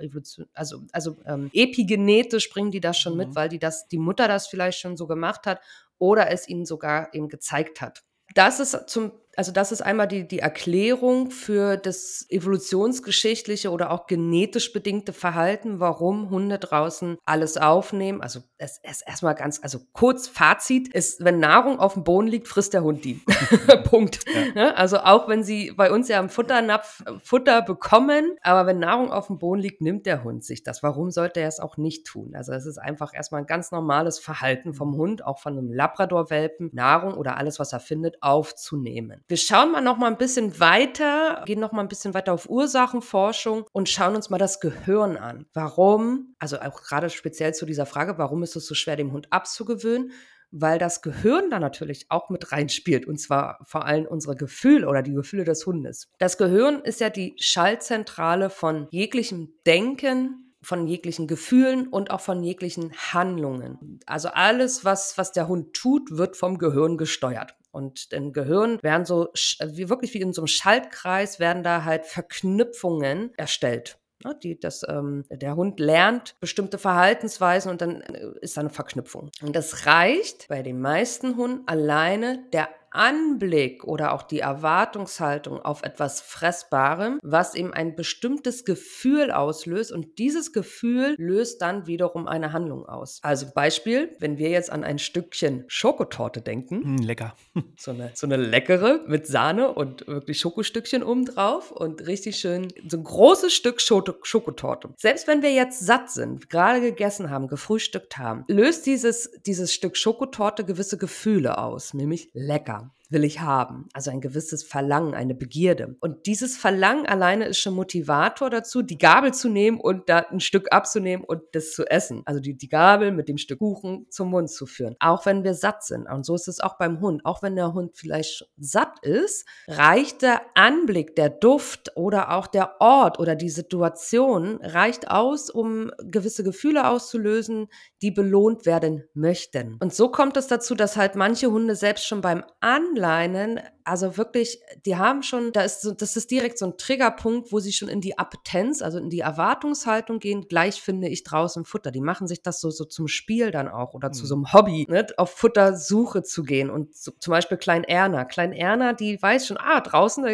also, 0.55 0.79
also 0.93 1.17
ähm, 1.27 1.51
epigenetisch 1.53 2.49
bringen 2.49 2.71
die 2.71 2.81
das 2.81 2.97
schon 2.97 3.13
mhm. 3.15 3.19
mit, 3.19 3.35
weil 3.35 3.49
die 3.49 3.59
das, 3.59 3.89
die 3.89 3.99
Mutter 3.99 4.29
das 4.29 4.47
vielleicht 4.47 4.79
schon 4.79 4.97
so 4.97 5.07
gemacht 5.07 5.47
hat 5.47 5.61
oder 5.99 6.31
es 6.31 6.49
ihnen 6.49 6.65
sogar 6.65 7.13
eben 7.13 7.29
gezeigt 7.29 7.81
hat. 7.81 8.05
Das 8.35 8.61
ist 8.61 8.89
zum 8.89 9.13
also 9.37 9.53
das 9.53 9.71
ist 9.71 9.83
einmal 9.83 10.09
die, 10.09 10.27
die 10.27 10.39
Erklärung 10.39 11.31
für 11.31 11.77
das 11.77 12.25
evolutionsgeschichtliche 12.31 13.71
oder 13.71 13.91
auch 13.91 14.07
genetisch 14.07 14.73
bedingte 14.73 15.13
Verhalten, 15.13 15.79
warum 15.79 16.31
Hunde 16.31 16.59
draußen 16.59 17.19
alles 17.25 17.59
aufnehmen. 17.59 18.23
Also 18.23 18.41
es 18.57 18.79
ist 18.83 19.07
erstmal 19.07 19.35
ganz, 19.35 19.61
also 19.63 19.81
kurz 19.93 20.27
Fazit 20.27 20.89
ist, 20.89 21.23
wenn 21.23 21.39
Nahrung 21.39 21.79
auf 21.79 21.95
dem 21.95 22.05
Boden 22.05 22.29
liegt, 22.29 22.49
frisst 22.49 22.73
der 22.73 22.83
Hund 22.83 23.05
die. 23.05 23.21
Punkt. 23.85 24.25
Ja. 24.27 24.55
Ne? 24.55 24.77
Also 24.77 24.99
auch 25.01 25.29
wenn 25.29 25.45
sie 25.45 25.73
bei 25.77 25.93
uns 25.93 26.09
ja 26.09 26.19
am 26.19 26.31
Futternapf 26.31 27.05
Futter 27.23 27.61
bekommen, 27.61 28.37
aber 28.43 28.67
wenn 28.67 28.79
Nahrung 28.79 29.13
auf 29.13 29.27
dem 29.27 29.39
Boden 29.39 29.61
liegt, 29.61 29.83
nimmt 29.83 30.07
der 30.07 30.25
Hund 30.25 30.45
sich 30.45 30.63
das. 30.63 30.83
Warum 30.83 31.11
sollte 31.11 31.41
er 31.41 31.49
es 31.49 31.61
auch 31.61 31.77
nicht 31.77 32.07
tun? 32.07 32.35
Also 32.35 32.53
es 32.53 32.65
ist 32.65 32.79
einfach 32.79 33.13
erstmal 33.13 33.43
ein 33.43 33.47
ganz 33.47 33.71
normales 33.71 34.19
Verhalten 34.19 34.73
vom 34.73 34.97
Hund, 34.97 35.25
auch 35.25 35.39
von 35.39 35.59
einem 35.59 35.73
Labrador-Welpen, 35.73 36.71
Nahrung 36.73 37.15
oder 37.15 37.37
alles, 37.37 37.59
was 37.59 37.75
er 37.75 37.81
findet, 37.81 38.23
aufzunehmen. 38.23 39.23
Wir 39.29 39.37
schauen 39.37 39.73
mal 39.73 39.81
noch 39.81 39.97
mal 39.97 40.07
ein 40.07 40.19
bisschen 40.19 40.61
weiter, 40.61 41.43
gehen 41.47 41.59
noch 41.59 41.73
mal 41.73 41.81
ein 41.81 41.89
bisschen 41.89 42.15
weiter 42.15 42.33
auf 42.33 42.49
Ursachenforschung 42.49 43.65
und 43.73 43.89
schauen 43.89 44.15
uns 44.15 44.31
mal 44.31 44.39
das 44.39 44.61
Gehirn 44.61 45.17
an. 45.17 45.47
Warum? 45.53 46.37
Also 46.39 46.61
auch 46.61 46.81
gerade 46.81 47.11
speziell 47.11 47.53
zu 47.53 47.67
dieser 47.67 47.87
Frage, 47.87 48.19
warum 48.19 48.45
ist 48.45 48.55
es 48.55 48.67
so 48.67 48.77
schwer, 48.77 48.95
dem 48.95 49.11
Hund 49.11 49.33
abzugewöhnen? 49.33 50.13
Weil 50.53 50.79
das 50.79 51.03
Gehirn 51.03 51.51
da 51.51 51.59
natürlich 51.59 52.07
auch 52.09 52.31
mit 52.31 52.53
reinspielt 52.53 53.05
und 53.05 53.19
zwar 53.19 53.59
vor 53.65 53.85
allem 53.85 54.07
unsere 54.07 54.37
Gefühle 54.37 54.87
oder 54.87 55.03
die 55.03 55.15
Gefühle 55.15 55.43
des 55.43 55.67
Hundes. 55.67 56.09
Das 56.21 56.39
Gehirn 56.39 56.83
ist 56.83 57.01
ja 57.01 57.11
die 57.11 57.35
Schaltzentrale 57.41 58.49
von 58.49 58.87
jeglichem 58.93 59.55
Denken, 59.67 60.46
von 60.67 60.89
jeglichen 60.89 61.29
Gefühlen 61.29 61.87
und 61.87 62.11
auch 62.11 62.21
von 62.21 62.43
jeglichen 62.43 62.93
Handlungen. 62.93 64.01
Also 64.05 64.29
alles, 64.29 64.85
was, 64.85 65.17
was 65.17 65.31
der 65.31 65.47
Hund 65.47 65.75
tut, 65.75 66.11
wird 66.11 66.37
vom 66.37 66.59
Gehirn 66.59 66.99
gesteuert. 66.99 67.55
Und 67.71 68.09
im 68.13 68.33
Gehirn 68.33 68.83
werden 68.83 69.05
so, 69.05 69.29
wie 69.65 69.89
wirklich 69.89 70.13
wie 70.15 70.21
in 70.21 70.33
so 70.33 70.43
einem 70.43 70.49
Schaltkreis, 70.49 71.39
werden 71.39 71.63
da 71.63 71.85
halt 71.85 72.05
Verknüpfungen 72.05 73.33
erstellt. 73.37 73.99
Die, 74.43 74.59
das, 74.59 74.85
ähm, 74.89 75.25
der 75.31 75.55
Hund 75.55 75.79
lernt 75.79 76.35
bestimmte 76.41 76.79
Verhaltensweisen 76.79 77.71
und 77.71 77.81
dann 77.81 78.01
äh, 78.01 78.31
ist 78.41 78.57
da 78.57 78.63
eine 78.63 78.71
Verknüpfung. 78.71 79.31
Und 79.43 79.55
das 79.55 79.87
reicht 79.87 80.49
bei 80.49 80.63
den 80.63 80.81
meisten 80.81 81.37
Hunden 81.37 81.69
alleine 81.69 82.45
der 82.53 82.69
Anblick 82.97 83.85
oder 83.85 84.13
auch 84.13 84.23
die 84.23 84.41
Erwartungshaltung 84.41 85.61
auf 85.61 85.83
etwas 85.83 86.21
Fressbarem, 86.21 87.21
was 87.23 87.55
eben 87.55 87.73
ein 87.73 87.95
bestimmtes 87.95 88.65
Gefühl 88.65 89.31
auslöst 89.31 89.93
und 89.93 90.19
dieses 90.19 90.53
Gefühl 90.53 91.15
löst 91.19 91.61
dann 91.61 91.87
wiederum 91.87 92.27
eine 92.27 92.53
Handlung 92.53 92.87
aus. 92.87 93.21
Also 93.23 93.47
Beispiel, 93.55 94.17
wenn 94.19 94.39
wir 94.39 94.49
jetzt 94.49 94.73
an 94.73 94.83
ein 94.83 94.99
Stückchen 94.99 95.65
Schokotorte 95.69 96.41
denken. 96.41 96.97
Mm, 96.97 96.99
lecker. 96.99 97.35
So 97.79 97.91
eine, 97.91 98.11
so 98.15 98.27
eine 98.27 98.37
leckere 98.37 99.01
mit 99.07 99.27
Sahne 99.27 99.73
und 99.73 100.07
wirklich 100.07 100.41
Schokostückchen 100.41 101.03
obendrauf 101.03 101.71
und 101.71 102.07
richtig 102.07 102.37
schön 102.37 102.69
so 102.89 102.97
ein 102.97 103.05
großes 103.05 103.53
Stück 103.53 103.81
Schokotorte. 103.81 104.91
Selbst 104.97 105.27
wenn 105.27 105.43
wir 105.43 105.53
jetzt 105.53 105.81
satt 105.81 106.11
sind, 106.11 106.49
gerade 106.49 106.81
gegessen 106.81 107.31
haben, 107.31 107.49
gefrühstückt 107.49 108.17
haben, 108.17 108.45
löst 108.49 108.87
dieses, 108.87 109.31
dieses 109.45 109.75
Stück 109.75 109.97
Schokotorte 109.97 110.65
gewisse 110.65 110.97
Gefühle 110.97 111.59
aus, 111.59 111.93
nämlich 111.93 112.31
lecker 112.33 112.86
will 113.11 113.25
ich 113.25 113.41
haben. 113.41 113.89
Also 113.93 114.11
ein 114.11 114.21
gewisses 114.21 114.63
Verlangen, 114.63 115.15
eine 115.15 115.35
Begierde. 115.35 115.97
Und 116.01 116.27
dieses 116.27 116.57
Verlangen 116.57 117.07
alleine 117.07 117.47
ist 117.47 117.59
schon 117.59 117.75
Motivator 117.75 118.51
dazu, 118.51 118.83
die 118.83 118.99
Gabel 118.99 119.33
zu 119.33 119.49
nehmen 119.49 119.81
und 119.81 120.09
da 120.09 120.19
ein 120.31 120.41
Stück 120.41 120.73
abzunehmen 120.73 121.25
und 121.25 121.43
das 121.53 121.73
zu 121.73 121.85
essen. 121.87 122.23
Also 122.25 122.41
die, 122.41 122.57
die 122.57 122.69
Gabel 122.69 123.13
mit 123.13 123.29
dem 123.29 123.39
Stück 123.39 123.59
Kuchen 123.59 124.07
zum 124.11 124.31
Mund 124.31 124.51
zu 124.51 124.67
führen. 124.67 124.97
Auch 125.01 125.27
wenn 125.27 125.45
wir 125.45 125.55
satt 125.55 125.85
sind. 125.85 126.07
Und 126.07 126.25
so 126.25 126.35
ist 126.35 126.49
es 126.49 126.61
auch 126.61 126.79
beim 126.79 127.01
Hund. 127.01 127.25
Auch 127.25 127.43
wenn 127.43 127.57
der 127.57 127.73
Hund 127.73 127.97
vielleicht 127.97 128.47
satt 128.57 128.99
ist, 129.03 129.47
reicht 129.69 130.23
der 130.23 130.43
Anblick, 130.55 131.17
der 131.17 131.31
Duft 131.31 131.93
oder 131.97 132.33
auch 132.33 132.47
der 132.47 132.81
Ort 132.81 133.19
oder 133.19 133.35
die 133.35 133.51
Situation 133.51 134.59
reicht 134.63 135.11
aus, 135.11 135.51
um 135.51 135.91
gewisse 135.99 136.45
Gefühle 136.45 136.89
auszulösen, 136.89 137.69
die 138.03 138.11
belohnt 138.11 138.67
werden 138.67 139.05
möchten. 139.15 139.77
Und 139.81 139.95
so 139.95 140.11
kommt 140.11 140.37
es 140.37 140.47
dazu, 140.47 140.75
dass 140.75 140.97
halt 140.97 141.15
manche 141.15 141.51
Hunde 141.51 141.75
selbst 141.77 142.07
schon 142.07 142.21
beim 142.21 142.45
Anblick 142.61 142.96
Anleinen, 142.97 143.61
also 143.87 144.17
wirklich, 144.17 144.61
die 144.85 144.97
haben 144.97 145.23
schon, 145.23 145.53
da 145.53 145.63
ist 145.63 145.81
so, 145.81 145.93
das 145.93 146.17
ist 146.17 146.33
direkt 146.33 146.59
so 146.59 146.67
ein 146.67 146.77
Triggerpunkt, 146.77 147.53
wo 147.53 147.61
sie 147.61 147.73
schon 147.73 147.89
in 147.89 148.01
die 148.01 148.19
Appetenz, 148.19 148.83
also 148.83 148.99
in 148.99 149.11
die 149.11 149.21
Erwartungshaltung 149.21 150.19
gehen. 150.19 150.49
Gleich 150.49 150.83
finde 150.83 151.09
ich 151.09 151.23
draußen 151.23 151.65
Futter. 151.65 151.93
Die 151.93 152.01
machen 152.01 152.27
sich 152.27 152.43
das 152.43 152.61
so, 152.61 152.71
so 152.71 152.85
zum 152.85 153.07
Spiel 153.07 153.53
dann 153.53 153.69
auch 153.69 153.95
oder 153.95 154.09
mhm. 154.09 154.13
zu 154.15 154.27
so 154.27 154.35
einem 154.35 154.53
Hobby, 154.53 154.87
ne, 154.89 155.07
auf 155.19 155.31
Futtersuche 155.31 156.25
zu 156.25 156.43
gehen. 156.43 156.69
Und 156.69 156.97
so, 156.97 157.13
zum 157.21 157.31
Beispiel 157.31 157.59
Klein 157.59 157.85
Erna. 157.85 158.25
Klein 158.25 158.53
Erna, 158.53 158.93
die 158.93 159.23
weiß 159.23 159.47
schon, 159.47 159.57
ah, 159.57 159.81
draußen 159.81 160.27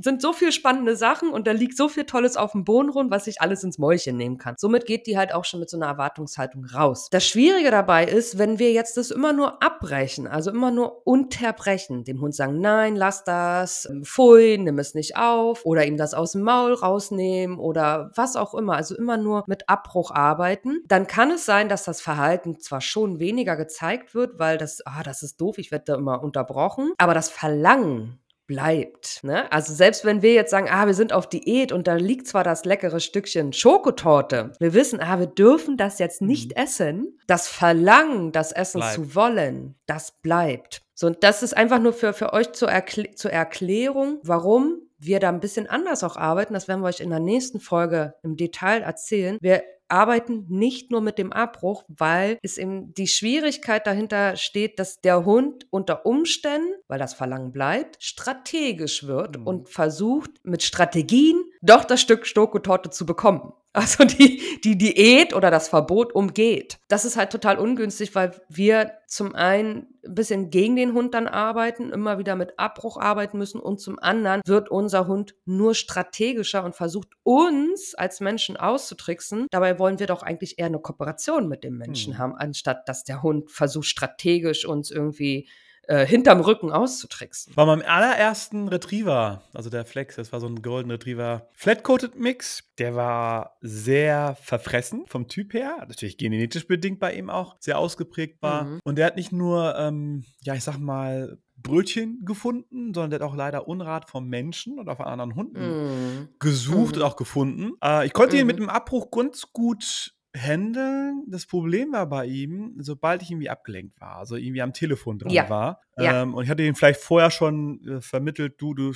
sind 0.00 0.20
so 0.20 0.32
viele 0.32 0.50
spannende 0.50 0.96
Sachen 0.96 1.30
und 1.30 1.46
da 1.46 1.52
liegt 1.52 1.76
so 1.76 1.88
viel 1.88 2.04
Tolles 2.04 2.36
auf 2.36 2.52
dem 2.52 2.64
Boden 2.64 2.90
rum, 2.90 3.10
was 3.12 3.28
ich 3.28 3.40
alles 3.40 3.62
ins 3.62 3.78
Mäulchen 3.78 4.16
nehmen 4.16 4.36
kann. 4.36 4.56
Somit 4.58 4.84
geht 4.84 5.06
die 5.06 5.16
halt 5.16 5.32
auch 5.32 5.44
schon 5.44 5.60
mit 5.60 5.70
so 5.70 5.76
einer 5.76 5.86
Erwartungshaltung 5.86 6.64
raus. 6.64 7.06
Das 7.12 7.24
Schwierige 7.24 7.70
dabei 7.70 8.04
ist, 8.04 8.36
wenn 8.36 8.58
wir 8.58 8.72
jetzt 8.72 8.96
das 8.96 9.12
immer 9.12 9.32
nur 9.32 9.62
abbrechen, 9.62 10.26
also 10.26 10.50
immer 10.50 10.72
nur 10.72 11.06
unterbrechen, 11.06 12.02
dem 12.02 12.20
Hund 12.20 12.34
sagen, 12.34 12.58
nein, 12.60 12.95
lass 12.96 13.24
das, 13.24 13.86
ähm, 13.90 14.04
pfui, 14.04 14.58
nimm 14.58 14.78
es 14.78 14.94
nicht 14.94 15.16
auf 15.16 15.64
oder 15.64 15.86
ihm 15.86 15.96
das 15.96 16.14
aus 16.14 16.32
dem 16.32 16.42
Maul 16.42 16.74
rausnehmen 16.74 17.58
oder 17.58 18.10
was 18.14 18.36
auch 18.36 18.54
immer, 18.54 18.76
also 18.76 18.96
immer 18.96 19.16
nur 19.16 19.44
mit 19.46 19.68
Abbruch 19.68 20.10
arbeiten, 20.10 20.82
dann 20.86 21.06
kann 21.06 21.30
es 21.30 21.44
sein, 21.44 21.68
dass 21.68 21.84
das 21.84 22.00
Verhalten 22.00 22.58
zwar 22.60 22.80
schon 22.80 23.18
weniger 23.18 23.56
gezeigt 23.56 24.14
wird, 24.14 24.38
weil 24.38 24.58
das, 24.58 24.84
ah, 24.86 25.02
das 25.02 25.22
ist 25.22 25.40
doof, 25.40 25.58
ich 25.58 25.70
werde 25.70 25.84
da 25.86 25.94
immer 25.96 26.22
unterbrochen, 26.22 26.92
aber 26.98 27.14
das 27.14 27.28
Verlangen 27.28 28.18
bleibt. 28.46 29.24
Ne? 29.24 29.50
Also 29.50 29.74
selbst 29.74 30.04
wenn 30.04 30.22
wir 30.22 30.32
jetzt 30.32 30.50
sagen, 30.50 30.68
ah, 30.70 30.86
wir 30.86 30.94
sind 30.94 31.12
auf 31.12 31.28
Diät 31.28 31.72
und 31.72 31.86
da 31.86 31.94
liegt 31.94 32.28
zwar 32.28 32.44
das 32.44 32.64
leckere 32.64 33.00
Stückchen 33.00 33.52
Schokotorte, 33.52 34.52
wir 34.58 34.74
wissen, 34.74 35.00
ah, 35.00 35.18
wir 35.18 35.26
dürfen 35.26 35.76
das 35.76 35.98
jetzt 35.98 36.22
nicht 36.22 36.56
mhm. 36.56 36.62
essen, 36.62 37.18
das 37.26 37.48
Verlangen, 37.48 38.32
das 38.32 38.52
Essen 38.52 38.80
bleibt. 38.80 38.94
zu 38.94 39.14
wollen, 39.14 39.74
das 39.86 40.12
bleibt. 40.22 40.82
So, 40.98 41.06
und 41.08 41.22
das 41.22 41.42
ist 41.42 41.54
einfach 41.54 41.78
nur 41.78 41.92
für, 41.92 42.14
für 42.14 42.32
euch 42.32 42.52
zur, 42.52 42.70
Erkl 42.70 43.14
zur 43.14 43.30
Erklärung, 43.30 44.18
warum 44.22 44.80
wir 44.98 45.20
da 45.20 45.28
ein 45.28 45.40
bisschen 45.40 45.66
anders 45.66 46.02
auch 46.02 46.16
arbeiten. 46.16 46.54
Das 46.54 46.68
werden 46.68 46.80
wir 46.80 46.88
euch 46.88 47.00
in 47.00 47.10
der 47.10 47.20
nächsten 47.20 47.60
Folge 47.60 48.14
im 48.22 48.36
Detail 48.36 48.80
erzählen. 48.80 49.36
Wir 49.42 49.62
arbeiten 49.88 50.46
nicht 50.48 50.90
nur 50.90 51.02
mit 51.02 51.18
dem 51.18 51.34
Abbruch, 51.34 51.84
weil 51.88 52.38
es 52.42 52.56
eben 52.56 52.94
die 52.94 53.06
Schwierigkeit 53.06 53.86
dahinter 53.86 54.36
steht, 54.36 54.78
dass 54.78 55.00
der 55.02 55.26
Hund 55.26 55.66
unter 55.70 56.06
Umständen, 56.06 56.72
weil 56.88 56.98
das 56.98 57.12
Verlangen 57.12 57.52
bleibt, 57.52 58.02
strategisch 58.02 59.06
wird 59.06 59.38
mhm. 59.38 59.46
und 59.46 59.68
versucht 59.68 60.30
mit 60.44 60.62
Strategien 60.62 61.44
doch 61.60 61.84
das 61.84 62.00
Stück 62.00 62.26
Stokotorte 62.26 62.88
zu 62.88 63.04
bekommen 63.04 63.52
also 63.76 64.04
die, 64.04 64.60
die 64.64 64.78
Diät 64.78 65.34
oder 65.34 65.50
das 65.50 65.68
Verbot 65.68 66.14
umgeht. 66.14 66.78
Das 66.88 67.04
ist 67.04 67.16
halt 67.16 67.30
total 67.30 67.58
ungünstig, 67.58 68.14
weil 68.14 68.32
wir 68.48 68.92
zum 69.06 69.34
einen 69.34 69.86
ein 70.04 70.14
bisschen 70.14 70.50
gegen 70.50 70.76
den 70.76 70.94
Hund 70.94 71.12
dann 71.12 71.26
arbeiten, 71.26 71.90
immer 71.90 72.18
wieder 72.18 72.36
mit 72.36 72.58
Abbruch 72.58 72.96
arbeiten 72.96 73.36
müssen 73.36 73.60
und 73.60 73.78
zum 73.78 73.98
anderen 73.98 74.40
wird 74.46 74.70
unser 74.70 75.06
Hund 75.06 75.34
nur 75.44 75.74
strategischer 75.74 76.64
und 76.64 76.74
versucht 76.74 77.08
uns 77.22 77.94
als 77.94 78.20
Menschen 78.20 78.56
auszutricksen. 78.56 79.46
Dabei 79.50 79.78
wollen 79.78 79.98
wir 79.98 80.06
doch 80.06 80.22
eigentlich 80.22 80.58
eher 80.58 80.66
eine 80.66 80.78
Kooperation 80.78 81.46
mit 81.46 81.62
dem 81.62 81.76
Menschen 81.76 82.14
hm. 82.14 82.18
haben, 82.18 82.34
anstatt 82.34 82.88
dass 82.88 83.04
der 83.04 83.22
Hund 83.22 83.50
versucht 83.50 83.86
strategisch 83.86 84.64
uns 84.64 84.90
irgendwie 84.90 85.48
äh, 85.88 86.06
hinterm 86.06 86.40
Rücken 86.40 86.70
auszutricksen. 86.70 87.54
Bei 87.54 87.64
meinem 87.64 87.82
allerersten 87.86 88.68
Retriever, 88.68 89.42
also 89.54 89.70
der 89.70 89.84
Flex, 89.84 90.16
das 90.16 90.32
war 90.32 90.40
so 90.40 90.46
ein 90.46 90.62
Golden 90.62 90.90
Retriever 90.90 91.48
Flat-Coated 91.54 92.18
Mix, 92.18 92.64
der 92.78 92.94
war 92.94 93.56
sehr 93.60 94.36
verfressen 94.42 95.04
vom 95.06 95.28
Typ 95.28 95.54
her, 95.54 95.76
natürlich 95.88 96.18
genetisch 96.18 96.66
bedingt 96.66 96.98
bei 96.98 97.14
ihm 97.14 97.30
auch, 97.30 97.56
sehr 97.60 97.78
ausgeprägt 97.78 98.42
war. 98.42 98.64
Mhm. 98.64 98.80
Und 98.84 98.98
der 98.98 99.06
hat 99.06 99.16
nicht 99.16 99.32
nur, 99.32 99.76
ähm, 99.78 100.24
ja, 100.42 100.54
ich 100.54 100.64
sag 100.64 100.78
mal, 100.78 101.38
Brötchen 101.56 102.24
gefunden, 102.24 102.92
sondern 102.92 103.10
der 103.10 103.20
hat 103.20 103.26
auch 103.26 103.36
leider 103.36 103.66
Unrat 103.66 104.10
vom 104.10 104.28
Menschen 104.28 104.78
oder 104.78 104.94
von 104.94 105.06
anderen 105.06 105.34
Hunden 105.34 106.20
mm. 106.22 106.28
gesucht 106.38 106.96
mm. 106.96 106.98
und 106.98 107.02
auch 107.02 107.16
gefunden. 107.16 107.72
Äh, 107.82 108.06
ich 108.06 108.12
konnte 108.12 108.36
mm. 108.36 108.38
ihn 108.38 108.46
mit 108.46 108.58
dem 108.58 108.68
Abbruch 108.68 109.10
ganz 109.10 109.52
gut 109.52 110.14
handeln. 110.36 111.24
Das 111.28 111.46
Problem 111.46 111.92
war 111.92 112.06
bei 112.06 112.26
ihm, 112.26 112.74
sobald 112.78 113.22
ich 113.22 113.30
irgendwie 113.30 113.50
abgelenkt 113.50 114.00
war, 114.00 114.16
also 114.16 114.36
irgendwie 114.36 114.62
am 114.62 114.72
Telefon 114.72 115.18
dran 115.18 115.32
ja. 115.32 115.48
war, 115.48 115.80
ja. 115.96 116.22
Ähm, 116.22 116.34
und 116.34 116.44
ich 116.44 116.50
hatte 116.50 116.62
ihn 116.62 116.74
vielleicht 116.74 117.00
vorher 117.00 117.30
schon 117.30 117.82
äh, 117.86 118.00
vermittelt, 118.00 118.60
du, 118.60 118.74
du, 118.74 118.92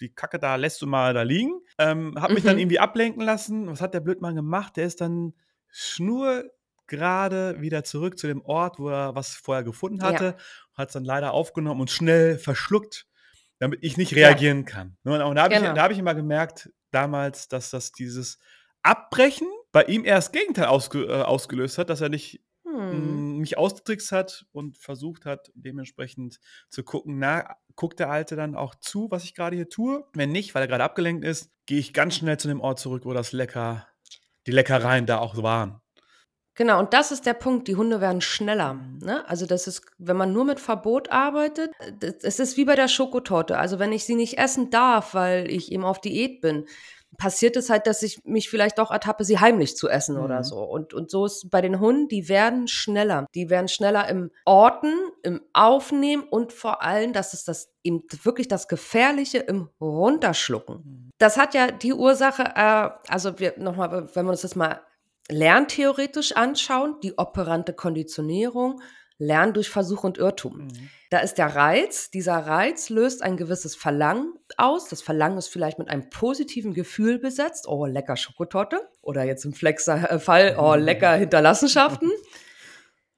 die 0.00 0.14
Kacke 0.14 0.38
da 0.38 0.56
lässt 0.56 0.80
du 0.82 0.86
mal 0.86 1.12
da 1.14 1.22
liegen, 1.22 1.60
ähm, 1.78 2.14
hab 2.16 2.30
mhm. 2.30 2.34
mich 2.34 2.44
dann 2.44 2.54
mhm. 2.54 2.60
irgendwie 2.60 2.78
ablenken 2.78 3.22
lassen. 3.22 3.66
Was 3.66 3.80
hat 3.80 3.94
der 3.94 4.00
Blödmann 4.00 4.34
gemacht? 4.34 4.76
Der 4.76 4.86
ist 4.86 5.00
dann 5.00 5.34
schnurgerade 5.70 7.60
wieder 7.60 7.84
zurück 7.84 8.18
zu 8.18 8.26
dem 8.26 8.42
Ort, 8.42 8.78
wo 8.78 8.88
er 8.88 9.14
was 9.14 9.34
vorher 9.34 9.64
gefunden 9.64 10.02
hatte, 10.02 10.24
ja. 10.24 10.34
hat 10.74 10.88
es 10.88 10.94
dann 10.94 11.04
leider 11.04 11.32
aufgenommen 11.32 11.80
und 11.80 11.90
schnell 11.90 12.38
verschluckt, 12.38 13.06
damit 13.58 13.80
ich 13.82 13.96
nicht 13.96 14.14
reagieren 14.14 14.64
kann. 14.64 14.96
Und 15.04 15.18
da 15.18 15.42
habe 15.42 15.54
genau. 15.54 15.72
ich, 15.72 15.78
hab 15.78 15.90
ich 15.90 15.98
immer 15.98 16.14
gemerkt, 16.14 16.70
damals, 16.90 17.48
dass 17.48 17.70
das 17.70 17.92
dieses 17.92 18.38
Abbrechen 18.82 19.48
bei 19.72 19.84
ihm 19.84 20.04
eher 20.04 20.16
das 20.16 20.32
Gegenteil 20.32 20.66
ausge, 20.66 21.04
äh, 21.04 21.22
ausgelöst 21.22 21.78
hat, 21.78 21.90
dass 21.90 22.00
er 22.00 22.10
nicht 22.10 22.40
hm. 22.64 23.38
mich 23.38 23.58
ausgetrickst 23.58 24.12
hat 24.12 24.46
und 24.52 24.76
versucht 24.78 25.24
hat, 25.24 25.50
dementsprechend 25.54 26.38
zu 26.68 26.84
gucken, 26.84 27.18
na, 27.18 27.56
guckt 27.74 27.98
der 27.98 28.10
Alte 28.10 28.36
dann 28.36 28.54
auch 28.54 28.74
zu, 28.76 29.10
was 29.10 29.24
ich 29.24 29.34
gerade 29.34 29.56
hier 29.56 29.68
tue? 29.68 30.04
Wenn 30.12 30.30
nicht, 30.30 30.54
weil 30.54 30.62
er 30.62 30.68
gerade 30.68 30.84
abgelenkt 30.84 31.24
ist, 31.24 31.50
gehe 31.66 31.78
ich 31.78 31.92
ganz 31.92 32.16
schnell 32.16 32.38
zu 32.38 32.48
dem 32.48 32.60
Ort 32.60 32.78
zurück, 32.78 33.04
wo 33.04 33.12
das 33.12 33.32
Lecker, 33.32 33.86
die 34.46 34.52
Leckereien 34.52 35.06
da 35.06 35.18
auch 35.18 35.42
waren. 35.42 35.80
Genau, 36.54 36.78
und 36.78 36.92
das 36.92 37.12
ist 37.12 37.24
der 37.24 37.32
Punkt. 37.32 37.66
Die 37.66 37.76
Hunde 37.76 38.02
werden 38.02 38.20
schneller. 38.20 38.74
Ne? 39.00 39.26
Also, 39.26 39.46
das 39.46 39.66
ist, 39.66 39.86
wenn 39.96 40.18
man 40.18 40.34
nur 40.34 40.44
mit 40.44 40.60
Verbot 40.60 41.10
arbeitet, 41.10 41.70
es 42.22 42.38
ist 42.38 42.58
wie 42.58 42.66
bei 42.66 42.76
der 42.76 42.88
Schokotorte. 42.88 43.56
Also, 43.56 43.78
wenn 43.78 43.92
ich 43.92 44.04
sie 44.04 44.16
nicht 44.16 44.36
essen 44.36 44.68
darf, 44.68 45.14
weil 45.14 45.50
ich 45.50 45.72
eben 45.72 45.84
auf 45.84 45.98
Diät 46.00 46.42
bin, 46.42 46.66
passiert 47.18 47.56
es 47.56 47.70
halt, 47.70 47.86
dass 47.86 48.02
ich 48.02 48.24
mich 48.24 48.48
vielleicht 48.48 48.78
doch 48.78 48.90
ertappe, 48.90 49.24
sie 49.24 49.38
heimlich 49.38 49.76
zu 49.76 49.88
essen 49.88 50.16
mhm. 50.16 50.24
oder 50.24 50.44
so. 50.44 50.62
Und, 50.62 50.94
und 50.94 51.10
so 51.10 51.26
ist 51.26 51.50
bei 51.50 51.60
den 51.60 51.80
Hunden, 51.80 52.08
die 52.08 52.28
werden 52.28 52.68
schneller. 52.68 53.26
Die 53.34 53.50
werden 53.50 53.68
schneller 53.68 54.08
im 54.08 54.30
Orten, 54.44 54.92
im 55.22 55.40
Aufnehmen 55.52 56.24
und 56.24 56.52
vor 56.52 56.82
allem, 56.82 57.12
das 57.12 57.34
ist 57.34 57.48
das 57.48 57.72
eben 57.82 58.02
wirklich 58.22 58.48
das 58.48 58.68
Gefährliche 58.68 59.38
im 59.38 59.68
Runterschlucken. 59.80 60.76
Mhm. 60.76 61.10
Das 61.18 61.36
hat 61.36 61.54
ja 61.54 61.70
die 61.70 61.92
Ursache, 61.92 62.44
äh, 62.54 62.90
also 63.08 63.38
wir 63.38 63.54
nochmal, 63.58 64.08
wenn 64.14 64.26
wir 64.26 64.30
uns 64.30 64.42
das 64.42 64.56
mal 64.56 64.80
lerntheoretisch 65.28 66.32
anschauen, 66.32 66.96
die 67.02 67.16
operante 67.16 67.72
Konditionierung, 67.72 68.80
Lernen 69.22 69.54
durch 69.54 69.70
Versuch 69.70 70.04
und 70.04 70.18
Irrtum. 70.18 70.64
Mhm. 70.64 70.90
Da 71.10 71.18
ist 71.18 71.38
der 71.38 71.54
Reiz, 71.54 72.10
dieser 72.10 72.38
Reiz 72.38 72.88
löst 72.90 73.22
ein 73.22 73.36
gewisses 73.36 73.76
Verlangen 73.76 74.34
aus. 74.56 74.88
Das 74.88 75.02
Verlangen 75.02 75.38
ist 75.38 75.48
vielleicht 75.48 75.78
mit 75.78 75.88
einem 75.88 76.10
positiven 76.10 76.74
Gefühl 76.74 77.18
besetzt. 77.18 77.68
Oh, 77.68 77.86
lecker 77.86 78.16
Schokotorte. 78.16 78.80
Oder 79.00 79.24
jetzt 79.24 79.44
im 79.44 79.52
Flexer-Fall, 79.52 80.56
oh, 80.58 80.74
lecker 80.74 81.14
Hinterlassenschaften. 81.14 82.10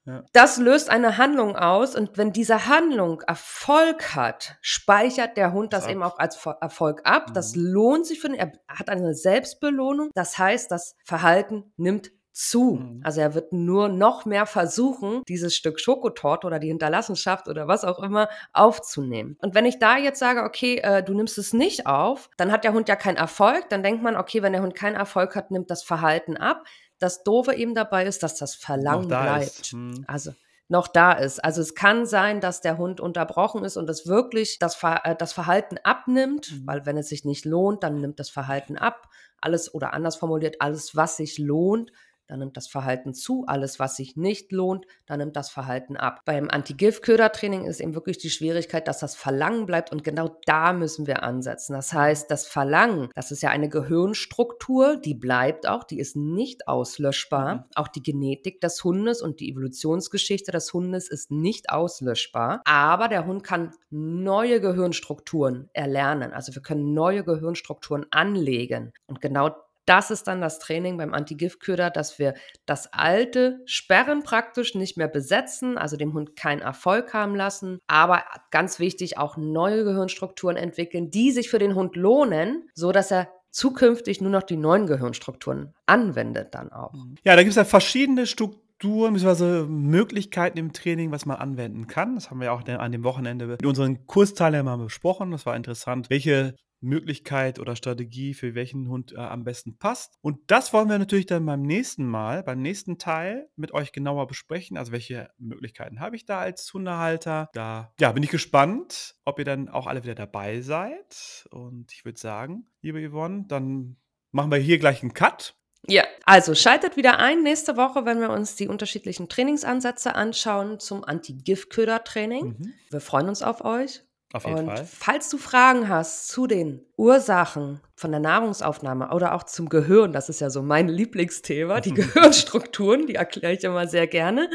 Ja. 0.06 0.23
Das 0.34 0.58
löst 0.58 0.90
eine 0.90 1.16
Handlung 1.16 1.56
aus 1.56 1.96
und 1.96 2.18
wenn 2.18 2.30
diese 2.30 2.66
Handlung 2.66 3.23
Erfolg 3.23 4.14
hat, 4.14 4.58
speichert 4.61 5.38
der 5.38 5.54
Hund 5.54 5.73
das, 5.73 5.84
das 5.84 5.92
eben 5.92 6.02
auch 6.02 6.18
als 6.18 6.44
Erfolg 6.61 7.00
ab. 7.04 7.30
Mhm. 7.30 7.32
Das 7.32 7.56
lohnt 7.56 8.04
sich 8.04 8.20
für 8.20 8.28
ihn. 8.28 8.34
Er 8.34 8.52
hat 8.68 8.90
eine 8.90 9.14
Selbstbelohnung. 9.14 10.11
Das 10.14 10.37
heißt, 10.37 10.70
das 10.70 10.94
Verhalten 11.04 11.73
nimmt 11.78 12.12
zu. 12.35 12.81
Mhm. 12.83 13.00
Also 13.05 13.21
er 13.21 13.35
wird 13.35 13.53
nur 13.53 13.88
noch 13.88 14.26
mehr 14.26 14.45
versuchen, 14.45 15.23
dieses 15.29 15.55
Stück 15.55 15.81
Schokotorte 15.81 16.47
oder 16.47 16.59
die 16.59 16.67
Hinterlassenschaft 16.69 17.49
oder 17.49 17.69
was 17.69 17.85
auch 17.85 18.00
immer 18.00 18.29
aufzunehmen. 18.53 19.38
Und 19.41 19.55
wenn 19.55 19.64
ich 19.64 19.79
da 19.79 19.97
jetzt 19.97 20.19
sage, 20.19 20.43
okay, 20.43 20.79
äh, 20.79 21.03
du 21.03 21.14
nimmst 21.14 21.38
es 21.38 21.53
nicht 21.53 21.87
auf, 21.87 22.29
dann 22.37 22.50
hat 22.50 22.64
der 22.64 22.73
Hund 22.73 22.88
ja 22.88 22.97
keinen 22.97 23.17
Erfolg. 23.17 23.69
Dann 23.71 23.83
denkt 23.83 24.03
man, 24.03 24.17
okay, 24.17 24.43
wenn 24.43 24.53
der 24.53 24.62
Hund 24.62 24.75
keinen 24.75 24.97
Erfolg 24.97 25.37
hat, 25.37 25.53
nimmt 25.53 25.71
das 25.71 25.85
Verhalten 25.85 26.37
ab. 26.37 26.64
Das 26.99 27.23
Doofe 27.23 27.55
eben 27.55 27.75
dabei 27.75 28.05
ist, 28.05 28.23
dass 28.23 28.35
das 28.37 28.55
Verlangen 28.55 29.09
da 29.09 29.23
bleibt. 29.23 29.67
Hm. 29.67 30.05
Also 30.09 30.33
noch 30.69 30.88
da 30.88 31.12
ist. 31.12 31.45
Also 31.45 31.61
es 31.61 31.75
kann 31.75 32.07
sein, 32.07 32.41
dass 32.41 32.61
der 32.61 32.79
Hund 32.79 33.00
unterbrochen 33.00 33.64
ist 33.64 33.76
und 33.76 33.88
es 33.88 34.07
wirklich 34.07 34.59
das, 34.59 34.75
Ver 34.75 35.03
äh, 35.05 35.14
das 35.14 35.33
Verhalten 35.33 35.76
abnimmt, 35.85 36.53
mhm. 36.53 36.67
weil 36.67 36.87
wenn 36.87 36.97
es 36.97 37.11
sich 37.11 37.25
nicht 37.25 37.45
lohnt, 37.45 37.83
dann 37.83 38.00
nimmt 38.00 38.19
das 38.19 38.31
Verhalten 38.31 38.76
ab. 38.79 39.09
Alles 39.41 39.73
oder 39.75 39.93
anders 39.93 40.17
formuliert, 40.17 40.57
alles, 40.61 40.97
was 40.97 41.19
sich 41.19 41.38
lohnt, 41.38 41.93
dann 42.26 42.38
nimmt 42.38 42.57
das 42.57 42.66
Verhalten 42.66 43.14
zu. 43.14 43.45
Alles, 43.47 43.78
was 43.78 43.97
sich 43.97 44.16
nicht 44.16 44.52
lohnt, 44.52 44.87
dann 45.07 45.19
nimmt 45.19 45.37
das 45.37 45.50
Verhalten 45.50 45.97
ab. 45.97 46.21
Beim 46.25 46.49
Anti-Gift-Köder-Training 46.50 47.64
ist 47.64 47.81
eben 47.81 47.95
wirklich 47.95 48.19
die 48.19 48.31
Schwierigkeit, 48.31 48.88
dass 48.88 48.99
das 48.99 49.14
Verlangen 49.14 49.66
bleibt 49.66 49.93
und 49.93 50.04
genau 50.04 50.37
da 50.47 50.73
müssen 50.73 51.07
wir 51.07 51.23
ansetzen. 51.23 51.75
Das 51.75 51.93
heißt, 51.93 52.31
das 52.31 52.47
Verlangen, 52.47 53.11
das 53.14 53.31
ist 53.31 53.43
ja 53.43 53.50
eine 53.50 53.69
Gehirnstruktur, 53.69 54.97
die 54.97 55.14
bleibt 55.14 55.69
auch, 55.69 55.85
die 55.85 55.99
ist 55.99 56.16
nicht 56.16 56.69
auslöschbar. 56.69 57.54
Mhm. 57.54 57.64
Auch 57.75 57.88
die 57.88 58.02
Genetik 58.02 58.61
des 58.61 58.83
Hundes 58.85 59.23
und 59.23 59.40
die 59.40 59.50
Evolutionsgeschichte 59.50 60.52
des 60.52 60.73
Hundes 60.73 61.09
ist 61.09 61.31
nicht 61.31 61.71
auslöschbar. 61.71 62.62
Aber 62.64 63.09
der 63.09 63.26
Hund 63.26 63.45
kann 63.45 63.73
neue 63.90 64.61
Gehirnstrukturen 64.61 65.69
erlernen. 65.73 66.33
Also 66.33 66.54
wir 66.54 66.62
können 66.62 66.95
neue 66.95 67.25
Gehirnstrukturen 67.25 68.07
anlegen. 68.11 68.93
Und 69.07 69.21
genau 69.21 69.50
das 69.87 70.11
ist 70.11 70.26
dann 70.26 70.41
das 70.41 70.59
Training 70.59 70.97
beim 70.97 71.14
Anti-Gift-Köder, 71.14 71.91
dass 71.91 72.19
wir 72.19 72.35
das 72.67 72.93
alte 72.93 73.61
Sperren 73.67 74.23
praktisch 74.23 74.75
nicht 74.75 74.97
mehr 74.97 75.09
besetzen, 75.09 75.79
also 75.79 75.97
dem 75.97 76.12
Hund 76.12 76.37
keinen 76.37 76.61
Erfolg 76.61 77.12
haben 77.12 77.35
lassen, 77.35 77.79
aber 77.87 78.25
ganz 78.50 78.79
wichtig 78.79 79.19
auch 79.19 79.37
neue 79.37 79.85
Gehirnstrukturen 79.85 80.57
entwickeln, 80.57 81.11
die 81.11 81.33
sich 81.33 81.50
für 81.50 81.59
den 81.59 81.75
Hund 81.75 81.97
lohnen, 81.97 82.69
so 82.75 82.93
dass 82.93 83.11
er 83.11 83.29
zukünftig 83.50 84.21
nur 84.21 84.31
noch 84.31 84.43
die 84.43 84.57
neuen 84.57 84.87
Gehirnstrukturen 84.87 85.75
anwendet 85.87 86.55
dann 86.55 86.73
auch. 86.73 86.93
Mhm. 86.93 87.14
Ja, 87.23 87.37
da 87.37 87.43
gibt 87.43 87.50
es 87.50 87.57
ja 87.57 87.64
verschiedene 87.64 88.26
Strukturen 88.26 89.14
bzw. 89.14 89.67
Möglichkeiten 89.67 90.59
im 90.59 90.73
Training, 90.73 91.12
was 91.12 91.25
man 91.25 91.37
anwenden 91.37 91.87
kann. 91.87 92.17
Das 92.17 92.31
haben 92.31 92.41
wir 92.41 92.53
auch 92.53 92.67
an 92.67 92.93
dem 92.93 93.05
Wochenende 93.05 93.47
mit 93.47 93.64
unseren 93.64 94.07
Kursteilnehmern 94.07 94.83
besprochen. 94.83 95.31
Das 95.31 95.47
war 95.47 95.55
interessant, 95.55 96.11
welche 96.11 96.57
Möglichkeit 96.85 97.59
oder 97.59 97.76
Strategie 97.76 98.35
für 98.35 98.55
welchen 98.55 98.88
Hund 98.88 99.12
äh, 99.12 99.17
am 99.17 99.45
besten 99.45 99.76
passt. 99.79 100.17
Und 100.21 100.38
das 100.47 100.73
wollen 100.73 100.88
wir 100.88 100.99
natürlich 100.99 101.26
dann 101.26 101.45
beim 101.47 101.62
nächsten 101.62 102.07
Mal, 102.07 102.43
beim 102.43 102.61
nächsten 102.61 102.99
Teil 102.99 103.49
mit 103.57 103.73
euch 103.73 103.93
genauer 103.93 104.26
besprechen. 104.26 104.76
Also 104.76 104.93
welche 104.93 105.31
Möglichkeiten 105.38 106.00
habe 106.00 106.17
ich 106.17 106.25
da 106.25 106.41
als 106.41 106.73
Hundehalter? 106.73 107.50
Da 107.55 107.93
ja, 107.99 108.12
bin 108.12 108.23
ich 108.23 108.31
gespannt, 108.31 109.17
ob 109.25 109.38
ihr 109.38 109.45
dann 109.45 109.69
auch 109.69 109.87
alle 109.87 110.05
wieder 110.05 110.14
dabei 110.14 110.61
seid. 110.61 111.47
Und 111.50 111.93
ich 111.93 112.05
würde 112.05 112.19
sagen, 112.19 112.67
liebe 112.83 113.09
Yvonne, 113.09 113.45
dann 113.49 113.97
machen 114.31 114.50
wir 114.50 114.59
hier 114.59 114.79
gleich 114.79 115.03
einen 115.03 115.14
Cut. 115.14 115.57
Ja, 115.87 116.05
also 116.25 116.55
schaltet 116.55 116.97
wieder 116.97 117.19
ein 117.19 117.43
nächste 117.43 117.76
Woche, 117.76 118.07
wenn 118.07 118.21
wir 118.21 118.31
uns 118.31 118.57
die 118.57 118.69
unterschiedlichen 118.69 119.29
Trainingsansätze 119.29 120.14
anschauen 120.14 120.81
zum 120.81 121.05
Anti-Gift-Köder-Training. 121.05 122.47
Mhm. 122.47 122.73
Wir 122.91 123.00
freuen 123.00 123.29
uns 123.29 123.43
auf 123.43 123.62
euch 123.64 124.03
auf 124.35 124.45
jeden 124.47 124.59
und 124.59 124.67
Fall. 124.67 124.85
falls 124.87 125.29
du 125.29 125.38
Fragen 125.38 125.88
hast 125.88 126.29
zu 126.29 126.47
den 126.47 126.85
Ursachen 126.97 127.81
von 127.95 128.11
der 128.11 128.21
Nahrungsaufnahme 128.21 129.11
oder 129.12 129.35
auch 129.35 129.45
zum 129.45 129.69
Gehirn, 129.69 130.12
das 130.12 130.29
ist 130.29 130.41
ja 130.41 130.50
so 130.50 130.62
mein 130.62 130.88
Lieblingsthema, 130.88 131.81
die 131.81 131.95
Gehirnstrukturen, 131.95 133.07
die 133.07 133.14
erkläre 133.14 133.55
ich 133.55 133.64
immer 133.64 133.87
sehr 133.87 134.07
gerne, 134.07 134.50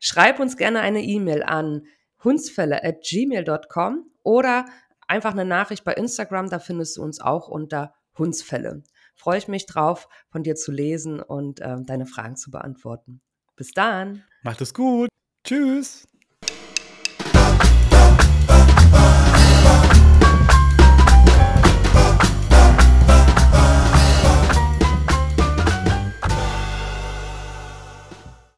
schreib 0.00 0.40
uns 0.40 0.56
gerne 0.56 0.80
eine 0.80 1.02
E-Mail 1.02 1.42
an 1.42 1.86
hundsfälle@gmail.com 2.24 4.10
oder 4.22 4.64
einfach 5.06 5.32
eine 5.32 5.44
Nachricht 5.44 5.84
bei 5.84 5.92
Instagram, 5.94 6.50
da 6.50 6.58
findest 6.58 6.96
du 6.96 7.02
uns 7.02 7.20
auch 7.20 7.48
unter 7.48 7.94
Hundsfälle. 8.18 8.82
Freue 9.14 9.38
ich 9.38 9.48
mich 9.48 9.66
drauf, 9.66 10.08
von 10.30 10.42
dir 10.42 10.56
zu 10.56 10.72
lesen 10.72 11.20
und 11.20 11.60
äh, 11.60 11.76
deine 11.82 12.06
Fragen 12.06 12.36
zu 12.36 12.50
beantworten. 12.50 13.20
Bis 13.56 13.72
dann. 13.72 14.24
Macht 14.42 14.60
es 14.60 14.74
gut. 14.74 15.08
Tschüss. 15.44 16.06